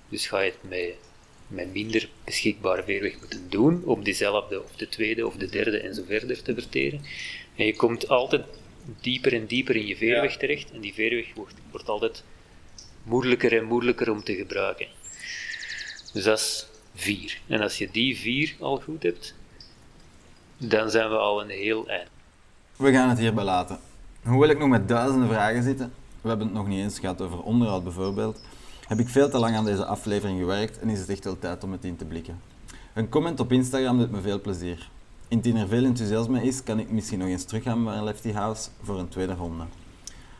Dus 0.08 0.26
ga 0.26 0.40
je 0.40 0.50
het 0.50 0.70
met, 0.70 0.94
met 1.46 1.72
minder 1.72 2.08
beschikbare 2.24 2.82
veerweg 2.82 3.18
moeten 3.18 3.46
doen 3.48 3.82
om 3.84 4.02
diezelfde 4.02 4.62
of 4.62 4.76
de 4.76 4.88
tweede 4.88 5.26
of 5.26 5.36
de 5.36 5.46
derde 5.46 5.78
en 5.78 5.94
zo 5.94 6.02
verder 6.06 6.42
te 6.42 6.54
verteren. 6.54 7.00
En 7.56 7.66
je 7.66 7.76
komt 7.76 8.08
altijd 8.08 8.44
dieper 9.00 9.32
en 9.34 9.46
dieper 9.46 9.76
in 9.76 9.86
je 9.86 9.96
veerweg 9.96 10.36
terecht 10.36 10.70
en 10.72 10.80
die 10.80 10.94
veerweg 10.94 11.34
wordt, 11.34 11.54
wordt 11.70 11.88
altijd 11.88 12.24
moeilijker 13.02 13.56
en 13.56 13.64
moeilijker 13.64 14.10
om 14.10 14.22
te 14.22 14.34
gebruiken. 14.34 14.86
Dus 16.12 16.24
dat 16.24 16.38
is 16.38 16.66
4. 16.94 17.40
En 17.46 17.60
als 17.60 17.78
je 17.78 17.90
die 17.90 18.16
4 18.16 18.54
al 18.58 18.80
goed 18.80 19.02
hebt, 19.02 19.34
dan 20.58 20.90
zijn 20.90 21.10
we 21.10 21.16
al 21.16 21.42
een 21.42 21.50
heel 21.50 21.88
eind. 21.88 22.08
We 22.76 22.92
gaan 22.92 23.08
het 23.08 23.18
hierbij 23.18 23.44
laten. 23.44 23.91
Hoewel 24.22 24.48
ik 24.48 24.58
nog 24.58 24.68
met 24.68 24.88
duizenden 24.88 25.28
vragen 25.28 25.62
zitten, 25.62 25.92
we 26.20 26.28
hebben 26.28 26.46
het 26.46 26.56
nog 26.56 26.66
niet 26.66 26.78
eens 26.78 26.98
gehad 26.98 27.20
over 27.20 27.42
onderhoud 27.42 27.85
bijvoorbeeld, 27.85 28.40
heb 28.87 28.98
ik 28.98 29.08
veel 29.08 29.30
te 29.30 29.38
lang 29.38 29.56
aan 29.56 29.64
deze 29.64 29.85
aflevering 29.85 30.38
gewerkt 30.38 30.78
en 30.78 30.88
is 30.88 30.98
het 30.98 31.08
echt 31.08 31.24
wel 31.24 31.38
tijd 31.38 31.64
om 31.64 31.72
het 31.72 31.85
in 31.85 31.96
te 31.96 32.04
blikken. 32.04 32.40
Een 32.94 33.08
comment 33.08 33.40
op 33.40 33.52
Instagram 33.52 33.98
doet 33.98 34.11
me 34.11 34.20
veel 34.20 34.40
plezier. 34.40 34.90
Indien 35.28 35.56
er 35.56 35.68
veel 35.68 35.85
enthousiasme 35.85 36.42
is, 36.42 36.62
kan 36.62 36.78
ik 36.78 36.90
misschien 36.90 37.18
nog 37.18 37.28
eens 37.28 37.44
teruggaan 37.44 37.82
naar 37.82 38.04
Lefty 38.04 38.32
House 38.32 38.68
voor 38.82 38.98
een 38.98 39.08
tweede 39.08 39.35
ronde. 39.35 39.64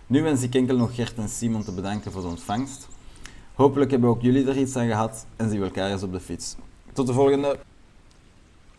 Nu 0.07 0.23
wens 0.23 0.42
ik 0.42 0.55
enkel 0.55 0.77
nog 0.77 0.95
Gert 0.95 1.16
en 1.16 1.29
Simon 1.29 1.64
te 1.64 1.73
bedanken 1.73 2.12
voor 2.12 2.23
de 2.23 2.29
ontvangst. 2.29 2.88
Hopelijk 3.55 3.90
hebben 3.90 4.11
ook 4.11 4.23
jullie 4.23 4.49
er 4.49 4.59
iets 4.59 4.77
aan 4.77 4.88
gehad 4.88 5.27
en 5.37 5.51
zien 5.51 5.59
we 5.59 5.64
elkaar 5.64 5.90
eens 5.90 6.03
op 6.03 6.12
de 6.12 6.21
fiets. 6.21 6.57
Tot 6.92 7.07
de 7.07 7.12
volgende! 7.12 7.72